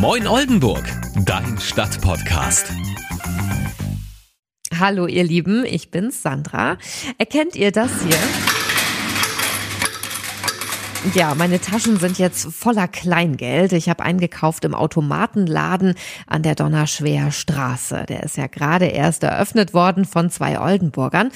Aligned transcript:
Moin 0.00 0.26
Oldenburg, 0.26 0.82
dein 1.26 1.58
Stadtpodcast. 1.58 2.72
Hallo 4.78 5.06
ihr 5.06 5.24
Lieben, 5.24 5.66
ich 5.66 5.90
bin's 5.90 6.22
Sandra. 6.22 6.78
Erkennt 7.18 7.54
ihr 7.54 7.70
das 7.70 7.90
hier? 8.02 8.59
Ja, 11.14 11.34
meine 11.34 11.58
Taschen 11.58 11.96
sind 11.96 12.18
jetzt 12.18 12.52
voller 12.52 12.86
Kleingeld. 12.86 13.72
Ich 13.72 13.88
habe 13.88 14.02
eingekauft 14.02 14.66
im 14.66 14.74
Automatenladen 14.74 15.94
an 16.26 16.42
der 16.42 16.54
Donnerschwer 16.54 17.32
Straße. 17.32 18.04
Der 18.06 18.22
ist 18.22 18.36
ja 18.36 18.48
gerade 18.48 18.84
erst 18.84 19.22
eröffnet 19.22 19.72
worden 19.72 20.04
von 20.04 20.28
zwei 20.28 20.60
Oldenburgern. 20.60 21.30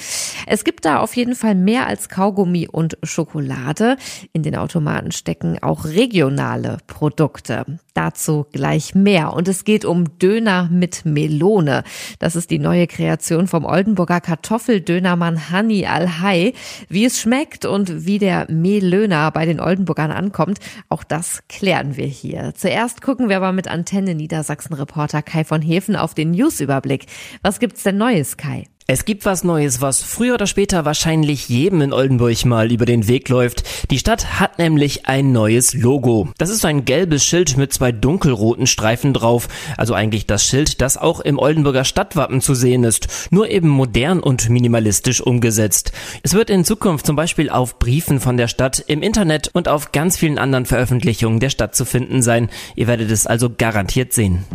Es 0.45 0.65
gibt 0.65 0.85
da 0.85 0.99
auf 0.99 1.15
jeden 1.15 1.33
Fall 1.33 1.55
mehr 1.55 1.87
als 1.87 2.09
Kaugummi 2.09 2.67
und 2.71 2.99
Schokolade. 3.01 3.97
In 4.33 4.43
den 4.43 4.55
Automaten 4.55 5.11
stecken 5.11 5.57
auch 5.63 5.85
regionale 5.85 6.77
Produkte. 6.85 7.65
Dazu 7.95 8.45
gleich 8.51 8.93
mehr. 8.93 9.33
Und 9.33 9.47
es 9.47 9.63
geht 9.63 9.83
um 9.83 10.19
Döner 10.19 10.69
mit 10.71 11.05
Melone. 11.05 11.83
Das 12.19 12.35
ist 12.35 12.51
die 12.51 12.59
neue 12.59 12.85
Kreation 12.85 13.47
vom 13.47 13.65
Oldenburger 13.65 14.21
Kartoffeldönermann 14.21 15.49
Hani 15.49 15.87
Al-Hai. 15.87 16.53
Wie 16.87 17.05
es 17.05 17.19
schmeckt 17.19 17.65
und 17.65 18.05
wie 18.05 18.19
der 18.19 18.45
Melöner 18.51 19.31
bei 19.31 19.45
den 19.45 19.54
den 19.55 19.59
Oldenburgern 19.59 20.11
ankommt. 20.11 20.59
Auch 20.89 21.03
das 21.03 21.43
klären 21.49 21.97
wir 21.97 22.07
hier. 22.07 22.53
Zuerst 22.55 23.01
gucken 23.01 23.29
wir 23.29 23.37
aber 23.37 23.51
mit 23.51 23.67
Antenne 23.67 24.15
Niedersachsen-Reporter 24.15 25.21
Kai 25.21 25.43
von 25.43 25.61
Hefen 25.61 25.95
auf 25.95 26.13
den 26.13 26.31
Newsüberblick. 26.31 27.05
Was 27.41 27.59
gibt's 27.59 27.83
denn 27.83 27.97
Neues, 27.97 28.37
Kai? 28.37 28.67
Es 28.87 29.05
gibt 29.05 29.25
was 29.25 29.43
Neues, 29.43 29.81
was 29.81 30.03
früher 30.03 30.35
oder 30.35 30.45
später 30.45 30.85
wahrscheinlich 30.85 31.49
jedem 31.49 31.81
in 31.81 31.91
Oldenburg 31.91 32.45
mal 32.45 32.71
über 32.71 32.85
den 32.85 33.07
Weg 33.07 33.29
läuft. 33.29 33.63
Die 33.89 33.97
Stadt 33.97 34.39
hat 34.39 34.59
nämlich 34.59 35.07
ein 35.07 35.31
neues 35.31 35.73
Logo. 35.73 36.29
Das 36.37 36.51
ist 36.51 36.65
ein 36.65 36.85
gelbes 36.85 37.25
Schild 37.25 37.57
mit 37.57 37.73
zwei 37.73 37.91
dunkelroten 37.91 38.67
Streifen 38.67 39.11
drauf. 39.11 39.47
Also 39.75 39.95
eigentlich 39.95 40.27
das 40.27 40.45
Schild, 40.45 40.81
das 40.81 40.97
auch 40.97 41.19
im 41.19 41.39
Oldenburger 41.39 41.83
Stadtwappen 41.83 42.41
zu 42.41 42.53
sehen 42.53 42.83
ist. 42.83 43.07
Nur 43.31 43.49
eben 43.49 43.69
modern 43.69 44.19
und 44.19 44.51
minimalistisch 44.51 45.19
umgesetzt. 45.19 45.91
Es 46.21 46.35
wird 46.35 46.51
in 46.51 46.63
Zukunft 46.63 47.07
zum 47.07 47.15
Beispiel 47.15 47.49
auf 47.49 47.79
Briefen 47.79 48.19
von 48.19 48.37
der 48.37 48.47
Stadt, 48.47 48.83
im 48.85 49.01
Internet 49.01 49.49
und 49.51 49.67
auf 49.67 49.93
ganz 49.93 50.15
vielen 50.15 50.37
anderen 50.37 50.67
Veröffentlichungen 50.67 51.39
der 51.39 51.49
Stadt 51.49 51.75
zu 51.75 51.85
finden 51.85 52.21
sein. 52.21 52.49
Ihr 52.75 52.85
werdet 52.85 53.09
es 53.09 53.25
also 53.25 53.49
garantiert 53.49 54.13
sehen. 54.13 54.45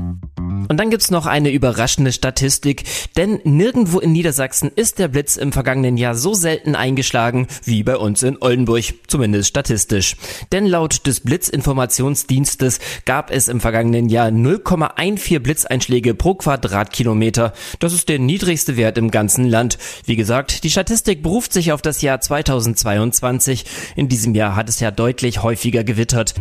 Und 0.69 0.77
dann 0.78 0.91
gibt's 0.91 1.11
noch 1.11 1.27
eine 1.27 1.50
überraschende 1.50 2.12
Statistik, 2.12 2.84
denn 3.16 3.41
nirgendwo 3.44 3.98
in 3.98 4.12
Niedersachsen 4.12 4.70
ist 4.75 4.98
der 4.98 5.08
Blitz 5.08 5.36
im 5.36 5.53
vergangenen 5.53 5.97
Jahr 5.97 6.14
so 6.14 6.34
selten 6.34 6.75
eingeschlagen 6.75 7.47
wie 7.64 7.83
bei 7.83 7.97
uns 7.97 8.22
in 8.22 8.36
Oldenburg, 8.41 8.84
zumindest 9.06 9.48
statistisch. 9.48 10.16
Denn 10.53 10.66
laut 10.66 11.06
des 11.06 11.20
Blitzinformationsdienstes 11.20 12.81
gab 13.05 13.31
es 13.31 13.48
im 13.48 13.61
vergangenen 13.61 14.08
Jahr 14.08 14.28
0,14 14.28 15.38
Blitzeinschläge 15.41 16.14
pro 16.14 16.34
Quadratkilometer. 16.34 17.53
Das 17.78 17.92
ist 17.92 18.08
der 18.08 18.19
niedrigste 18.19 18.77
Wert 18.77 18.98
im 18.98 19.11
ganzen 19.11 19.44
Land. 19.44 19.78
Wie 20.05 20.16
gesagt, 20.16 20.64
die 20.64 20.70
Statistik 20.70 21.22
beruft 21.22 21.53
sich 21.53 21.72
auf 21.72 21.83
das 21.83 22.03
Jahr 22.03 22.20
2022. 22.20 23.64
In 23.97 24.08
diesem 24.08 24.34
Jahr 24.34 24.56
hat 24.56 24.69
es 24.69 24.81
ja 24.81 24.91
deutlich 24.91 25.42
häufiger 25.42 25.84
gewittert. 25.84 26.34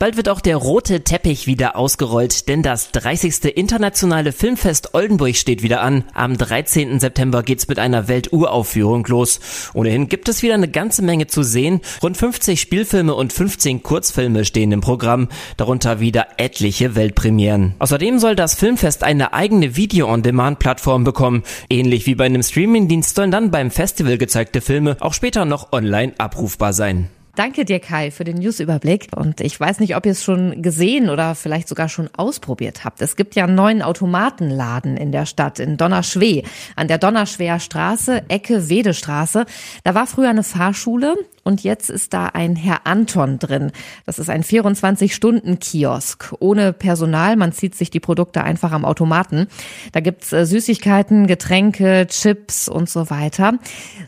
Bald 0.00 0.16
wird 0.16 0.30
auch 0.30 0.40
der 0.40 0.56
rote 0.56 1.04
Teppich 1.04 1.46
wieder 1.46 1.76
ausgerollt, 1.76 2.48
denn 2.48 2.62
das 2.62 2.90
30. 2.92 3.54
Internationale 3.54 4.32
Filmfest 4.32 4.94
Oldenburg 4.94 5.36
steht 5.36 5.62
wieder 5.62 5.82
an. 5.82 6.04
Am 6.14 6.38
13. 6.38 6.98
September 6.98 7.42
geht's 7.42 7.68
mit 7.68 7.78
einer 7.78 8.08
Welturaufführung 8.08 9.04
los. 9.08 9.40
Ohnehin 9.74 10.08
gibt 10.08 10.30
es 10.30 10.42
wieder 10.42 10.54
eine 10.54 10.68
ganze 10.70 11.02
Menge 11.02 11.26
zu 11.26 11.42
sehen. 11.42 11.82
Rund 12.02 12.16
50 12.16 12.58
Spielfilme 12.58 13.14
und 13.14 13.34
15 13.34 13.82
Kurzfilme 13.82 14.46
stehen 14.46 14.72
im 14.72 14.80
Programm, 14.80 15.28
darunter 15.58 16.00
wieder 16.00 16.28
etliche 16.38 16.94
Weltpremieren. 16.94 17.74
Außerdem 17.78 18.18
soll 18.20 18.36
das 18.36 18.54
Filmfest 18.54 19.04
eine 19.04 19.34
eigene 19.34 19.76
Video-on-Demand-Plattform 19.76 21.04
bekommen. 21.04 21.42
Ähnlich 21.68 22.06
wie 22.06 22.14
bei 22.14 22.24
einem 22.24 22.42
Streamingdienst 22.42 23.16
sollen 23.16 23.32
dann 23.32 23.50
beim 23.50 23.70
Festival 23.70 24.16
gezeigte 24.16 24.62
Filme 24.62 24.96
auch 25.00 25.12
später 25.12 25.44
noch 25.44 25.74
online 25.74 26.14
abrufbar 26.16 26.72
sein. 26.72 27.10
Danke 27.40 27.64
dir, 27.64 27.80
Kai, 27.80 28.10
für 28.10 28.24
den 28.24 28.36
Newsüberblick. 28.36 29.08
Und 29.16 29.40
ich 29.40 29.58
weiß 29.58 29.80
nicht, 29.80 29.96
ob 29.96 30.04
ihr 30.04 30.12
es 30.12 30.22
schon 30.22 30.60
gesehen 30.60 31.08
oder 31.08 31.34
vielleicht 31.34 31.68
sogar 31.68 31.88
schon 31.88 32.10
ausprobiert 32.14 32.84
habt. 32.84 33.00
Es 33.00 33.16
gibt 33.16 33.34
ja 33.34 33.44
einen 33.44 33.54
neuen 33.54 33.80
Automatenladen 33.80 34.98
in 34.98 35.10
der 35.10 35.24
Stadt, 35.24 35.58
in 35.58 35.78
Donnerschwee, 35.78 36.44
an 36.76 36.86
der 36.86 36.98
Donnerschwer 36.98 37.58
Straße, 37.58 38.24
Ecke 38.28 38.68
Wedestraße. 38.68 39.46
Da 39.84 39.94
war 39.94 40.06
früher 40.06 40.28
eine 40.28 40.42
Fahrschule 40.42 41.14
und 41.42 41.62
jetzt 41.62 41.90
ist 41.90 42.12
da 42.12 42.26
ein 42.26 42.56
Herr 42.56 42.86
Anton 42.86 43.38
drin. 43.38 43.72
Das 44.06 44.18
ist 44.18 44.28
ein 44.28 44.42
24-Stunden-Kiosk 44.42 46.34
ohne 46.38 46.72
Personal. 46.72 47.36
Man 47.36 47.52
zieht 47.52 47.74
sich 47.74 47.90
die 47.90 48.00
Produkte 48.00 48.44
einfach 48.44 48.72
am 48.72 48.84
Automaten. 48.84 49.46
Da 49.92 50.00
gibt's 50.00 50.32
äh, 50.32 50.44
Süßigkeiten, 50.44 51.26
Getränke, 51.26 52.06
Chips 52.08 52.68
und 52.68 52.90
so 52.90 53.10
weiter. 53.10 53.54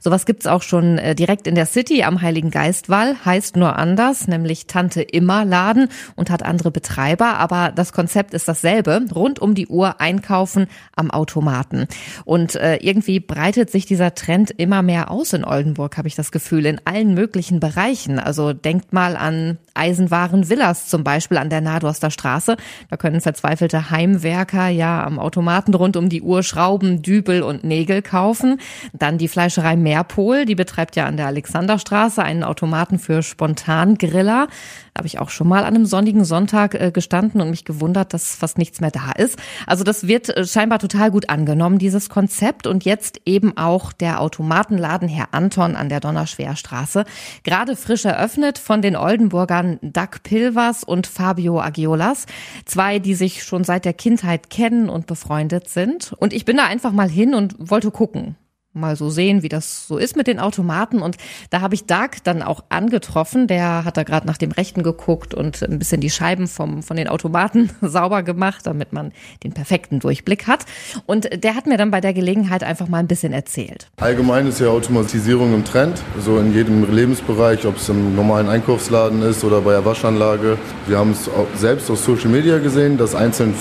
Sowas 0.01 0.27
gibt's 0.27 0.47
auch 0.47 0.63
schon 0.63 0.99
äh, 0.99 1.15
direkt 1.15 1.47
in 1.47 1.55
der 1.55 1.67
City 1.67 2.03
am 2.03 2.21
Heiligen 2.21 2.51
Geistwall. 2.51 3.17
Heißt 3.25 3.57
nur 3.57 3.77
anders, 3.77 4.29
nämlich 4.29 4.67
Tante 4.67 5.03
Immer 5.03 5.45
Laden 5.45 5.89
und 6.17 6.31
hat 6.31 6.43
andere 6.43 6.71
Betreiber. 6.71 7.39
Aber 7.39 7.73
das 7.75 7.93
Konzept 7.93 8.35
ist 8.35 8.47
dasselbe. 8.47 9.07
Rund 9.15 9.39
um 9.39 9.55
die 9.55 9.69
Uhr 9.69 10.01
einkaufen 10.01 10.67
am 10.95 11.11
Automaten. 11.11 11.87
Und 12.25 12.57
äh, 12.57 12.77
irgendwie 12.77 13.21
breitet 13.21 13.71
sich 13.71 13.87
dieser 13.87 14.15
Trend 14.15 14.51
immer 14.51 14.83
mehr 14.83 15.11
aus 15.11 15.33
in 15.33 15.45
Oldenburg, 15.45 15.97
habe 15.97 16.09
ich 16.09 16.15
das 16.15 16.31
Gefühl, 16.33 16.67
in 16.67 16.81
allen 16.85 17.15
möglichen 17.23 17.61
Bereichen. 17.61 18.19
Also 18.19 18.53
denkt 18.53 18.93
mal 18.93 19.17
an 19.17 19.57
Eisenwaren 19.75 20.49
Villas 20.49 20.89
zum 20.89 21.05
Beispiel 21.05 21.39
an 21.39 21.51
der 21.51 21.61
Nadorster 21.61 22.11
Straße. 22.11 22.57
Da 22.91 22.97
können 22.97 23.21
verzweifelte 23.21 23.91
Heimwerker 23.91 24.67
ja 24.67 25.05
am 25.05 25.21
Automaten 25.21 25.73
rund 25.73 25.97
um 25.97 26.09
die 26.09 26.21
Uhr 26.21 26.43
Schrauben, 26.43 27.01
Dübel 27.01 27.45
und 27.45 27.63
Nägel 27.63 28.03
kaufen. 28.03 28.59
Dann 28.93 29.19
die 29.19 29.29
Fleischerei 29.29 29.77
Meerpol, 29.77 30.47
die 30.47 30.57
betreibt 30.57 30.97
ja 30.97 31.07
an 31.07 31.17
der 31.17 31.29
Alexanderstraße 31.29 32.25
einen 32.25 32.43
Automaten 32.43 32.99
für 32.99 33.23
Spontangriller. 33.23 34.49
Da 34.95 34.99
habe 34.99 35.07
ich 35.07 35.19
auch 35.19 35.31
schon 35.31 35.49
mal 35.49 35.61
an 35.61 35.75
einem 35.75 35.87
sonnigen 35.87 36.25
Sonntag 36.25 36.75
äh, 36.75 36.91
gestanden 36.93 37.41
und 37.41 37.49
mich 37.49 37.65
gewundert, 37.65 38.13
dass 38.13 38.37
fast 38.37 38.59
nichts 38.59 38.83
mehr 38.83 38.91
da 38.91 39.13
ist. 39.13 39.39
Also 39.67 39.85
das 39.85 40.07
wird 40.07 40.29
äh, 40.29 40.45
scheinbar 40.45 40.81
total 40.81 41.11
gut 41.11 41.31
angenommen, 41.31 41.79
dieses 41.79 42.11
Konzept. 42.11 42.67
Und 42.67 42.85
jetzt 42.85 43.21
eben 43.25 43.57
auch 43.57 43.95
der 43.95 44.21
Automatenladen 44.21 45.09
Herr 45.09 45.29
Anton 45.33 45.77
an 45.77 45.89
der 45.89 46.01
Donnerschwerstraße. 46.01 47.07
Gerade 47.43 47.75
frisch 47.75 48.05
eröffnet 48.05 48.59
von 48.59 48.83
den 48.83 48.95
Oldenburgern 48.95 49.79
Doug 49.81 50.23
Pilvers 50.25 50.85
und 50.85 51.07
Fabio 51.07 51.59
Agiolas. 51.59 52.27
Zwei, 52.67 52.99
die 52.99 53.15
sich 53.15 53.45
schon 53.45 53.65
seit 53.65 53.87
der 53.87 53.95
Kindheit 53.95 54.51
kennen 54.51 54.91
und 54.91 55.07
befreundet 55.07 55.71
sind. 55.71 56.13
Und 56.19 56.35
ich 56.35 56.45
bin 56.45 56.59
da 56.59 56.67
einfach 56.67 56.93
mal 56.93 57.09
hin 57.09 57.35
und 57.35 57.55
wollte 57.59 57.91
gucken 57.91 58.37
mal 58.75 58.97
so 58.97 59.11
sehen, 59.11 59.43
wie 59.43 59.49
das 59.49 59.87
so 59.87 59.99
ist 59.99 60.17
mit 60.17 60.27
den 60.27 60.39
Automaten. 60.39 61.03
Und 61.03 61.17
da 61.51 61.61
habe 61.61 61.75
ich 61.75 61.85
Doug 61.85 62.11
dann 62.25 62.43
auch 62.43 62.65
angetroffen. 62.69 63.47
Der 63.47 63.85
hat 63.85 63.97
da 63.97 64.03
gerade 64.03 64.27
nach 64.27 64.39
dem 64.39 64.51
Rechten 64.51 64.83
geguckt 64.83 65.35
und 65.35 65.63
ein 65.63 65.79
bisschen 65.79 66.01
die 66.01 66.11
Scheiben 66.11 66.49
vom, 66.49 66.83
von 66.83 66.97
den 66.97 67.09
Automaten 67.09 67.71
sauber 67.83 68.23
gemacht, 68.23 68.67
damit 68.67 68.93
man 68.93 69.13
den 69.45 69.53
perfekten 69.53 70.01
Durchblick 70.01 70.47
hat. 70.47 70.65
Und 71.07 71.29
der 71.43 71.55
hat 71.55 71.67
mir 71.67 71.77
dann 71.77 71.91
bei 71.91 72.01
der 72.01 72.15
Gelegenheit 72.15 72.63
einfach 72.63 72.89
mal 72.89 72.99
ein 72.99 73.09
bisschen 73.09 73.33
erzählt. 73.33 73.91
Allgemein 73.99 74.47
ist 74.47 74.61
ja 74.61 74.69
Automatisierung 74.69 75.55
im 75.55 75.65
Trend, 75.65 76.03
so 76.21 76.39
in 76.39 76.55
jedem 76.55 76.91
Lebensbereich, 76.93 77.67
ob 77.67 77.77
es 77.77 77.89
im 77.89 78.17
normalen 78.17 78.49
Einkaufsladen 78.49 79.23
ist 79.23 79.45
oder 79.45 79.61
bei 79.61 79.73
der 79.73 79.85
Waschanlage. 79.85 80.59
Wir 80.87 80.99
haben 80.99 81.11
es 81.13 81.29
selbst 81.55 81.91
auf 81.91 81.99
Social 81.99 82.31
Media 82.31 82.59
gesehen, 82.59 82.97
dass 82.97 83.15
einzeln 83.15 83.55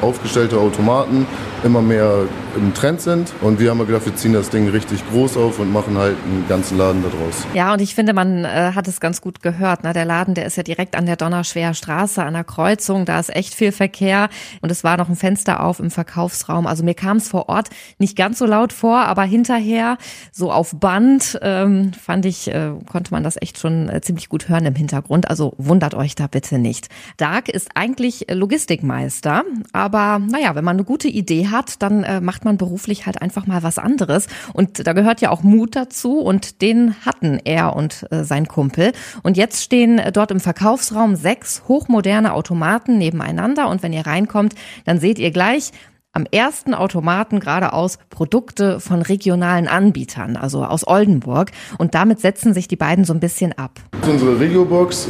aufgestellte 0.00 0.58
Automaten 0.58 1.26
immer 1.62 1.82
mehr 1.82 2.26
im 2.56 2.74
Trend 2.74 3.00
sind. 3.00 3.32
Und 3.40 3.60
wir 3.60 3.70
haben 3.70 3.84
gedacht, 3.86 4.06
wir 4.06 4.16
ziehen 4.16 4.32
das 4.32 4.50
Ding 4.50 4.68
richtig 4.68 5.02
groß 5.10 5.36
auf 5.36 5.58
und 5.58 5.72
machen 5.72 5.96
halt 5.96 6.16
einen 6.24 6.46
ganzen 6.48 6.78
Laden 6.78 7.02
daraus. 7.02 7.46
Ja, 7.54 7.72
und 7.72 7.80
ich 7.80 7.94
finde, 7.94 8.12
man 8.12 8.44
äh, 8.44 8.72
hat 8.74 8.88
es 8.88 9.00
ganz 9.00 9.20
gut 9.20 9.42
gehört. 9.42 9.84
Ne? 9.84 9.92
Der 9.92 10.04
Laden, 10.04 10.34
der 10.34 10.46
ist 10.46 10.56
ja 10.56 10.62
direkt 10.62 10.96
an 10.96 11.06
der 11.06 11.16
Donnerschwer 11.16 11.74
Straße, 11.74 12.22
an 12.22 12.34
der 12.34 12.44
Kreuzung. 12.44 13.04
Da 13.04 13.18
ist 13.20 13.34
echt 13.34 13.54
viel 13.54 13.72
Verkehr. 13.72 14.28
Und 14.60 14.70
es 14.70 14.84
war 14.84 14.96
noch 14.96 15.08
ein 15.08 15.16
Fenster 15.16 15.62
auf 15.62 15.80
im 15.80 15.90
Verkaufsraum. 15.90 16.66
Also 16.66 16.84
mir 16.84 16.94
kam 16.94 17.18
es 17.18 17.28
vor 17.28 17.48
Ort 17.48 17.68
nicht 17.98 18.16
ganz 18.16 18.38
so 18.38 18.46
laut 18.46 18.72
vor, 18.72 18.98
aber 18.98 19.22
hinterher, 19.22 19.98
so 20.32 20.52
auf 20.52 20.74
Band, 20.78 21.38
ähm, 21.42 21.92
fand 21.92 22.26
ich, 22.26 22.48
äh, 22.48 22.72
konnte 22.90 23.12
man 23.12 23.22
das 23.22 23.40
echt 23.40 23.58
schon 23.58 23.88
äh, 23.88 24.00
ziemlich 24.00 24.28
gut 24.28 24.48
hören 24.48 24.66
im 24.66 24.74
Hintergrund. 24.74 25.28
Also 25.28 25.54
wundert 25.58 25.94
euch 25.94 26.14
da 26.14 26.26
bitte 26.26 26.58
nicht. 26.58 26.88
Dark 27.16 27.48
ist 27.48 27.70
eigentlich 27.74 28.26
Logistikmeister. 28.30 29.44
Aber 29.72 30.18
naja, 30.18 30.54
wenn 30.54 30.64
man 30.64 30.76
eine 30.76 30.84
gute 30.84 31.08
Idee 31.08 31.48
hat, 31.48 31.82
dann 31.82 32.04
äh, 32.04 32.20
macht 32.20 32.43
man 32.44 32.56
beruflich 32.56 33.06
halt 33.06 33.20
einfach 33.22 33.46
mal 33.46 33.62
was 33.62 33.78
anderes. 33.78 34.26
Und 34.52 34.86
da 34.86 34.92
gehört 34.92 35.20
ja 35.20 35.30
auch 35.30 35.42
Mut 35.42 35.76
dazu 35.76 36.18
und 36.18 36.62
den 36.62 36.94
hatten 37.04 37.38
er 37.44 37.76
und 37.76 38.06
äh, 38.10 38.24
sein 38.24 38.46
Kumpel. 38.46 38.92
Und 39.22 39.36
jetzt 39.36 39.62
stehen 39.62 40.00
dort 40.12 40.30
im 40.30 40.40
Verkaufsraum 40.40 41.16
sechs 41.16 41.62
hochmoderne 41.68 42.32
Automaten 42.34 42.98
nebeneinander 42.98 43.68
und 43.68 43.82
wenn 43.82 43.92
ihr 43.92 44.06
reinkommt, 44.06 44.54
dann 44.84 45.00
seht 45.00 45.18
ihr 45.18 45.30
gleich, 45.30 45.72
am 46.14 46.26
ersten 46.30 46.72
Automaten 46.72 47.40
geradeaus 47.40 47.98
Produkte 48.08 48.80
von 48.80 49.02
regionalen 49.02 49.68
Anbietern, 49.68 50.36
also 50.36 50.64
aus 50.64 50.86
Oldenburg. 50.86 51.50
Und 51.76 51.94
damit 51.94 52.20
setzen 52.20 52.54
sich 52.54 52.68
die 52.68 52.76
beiden 52.76 53.04
so 53.04 53.12
ein 53.12 53.20
bisschen 53.20 53.52
ab. 53.52 53.72
Unsere 54.08 54.38
Regiobox, 54.40 55.08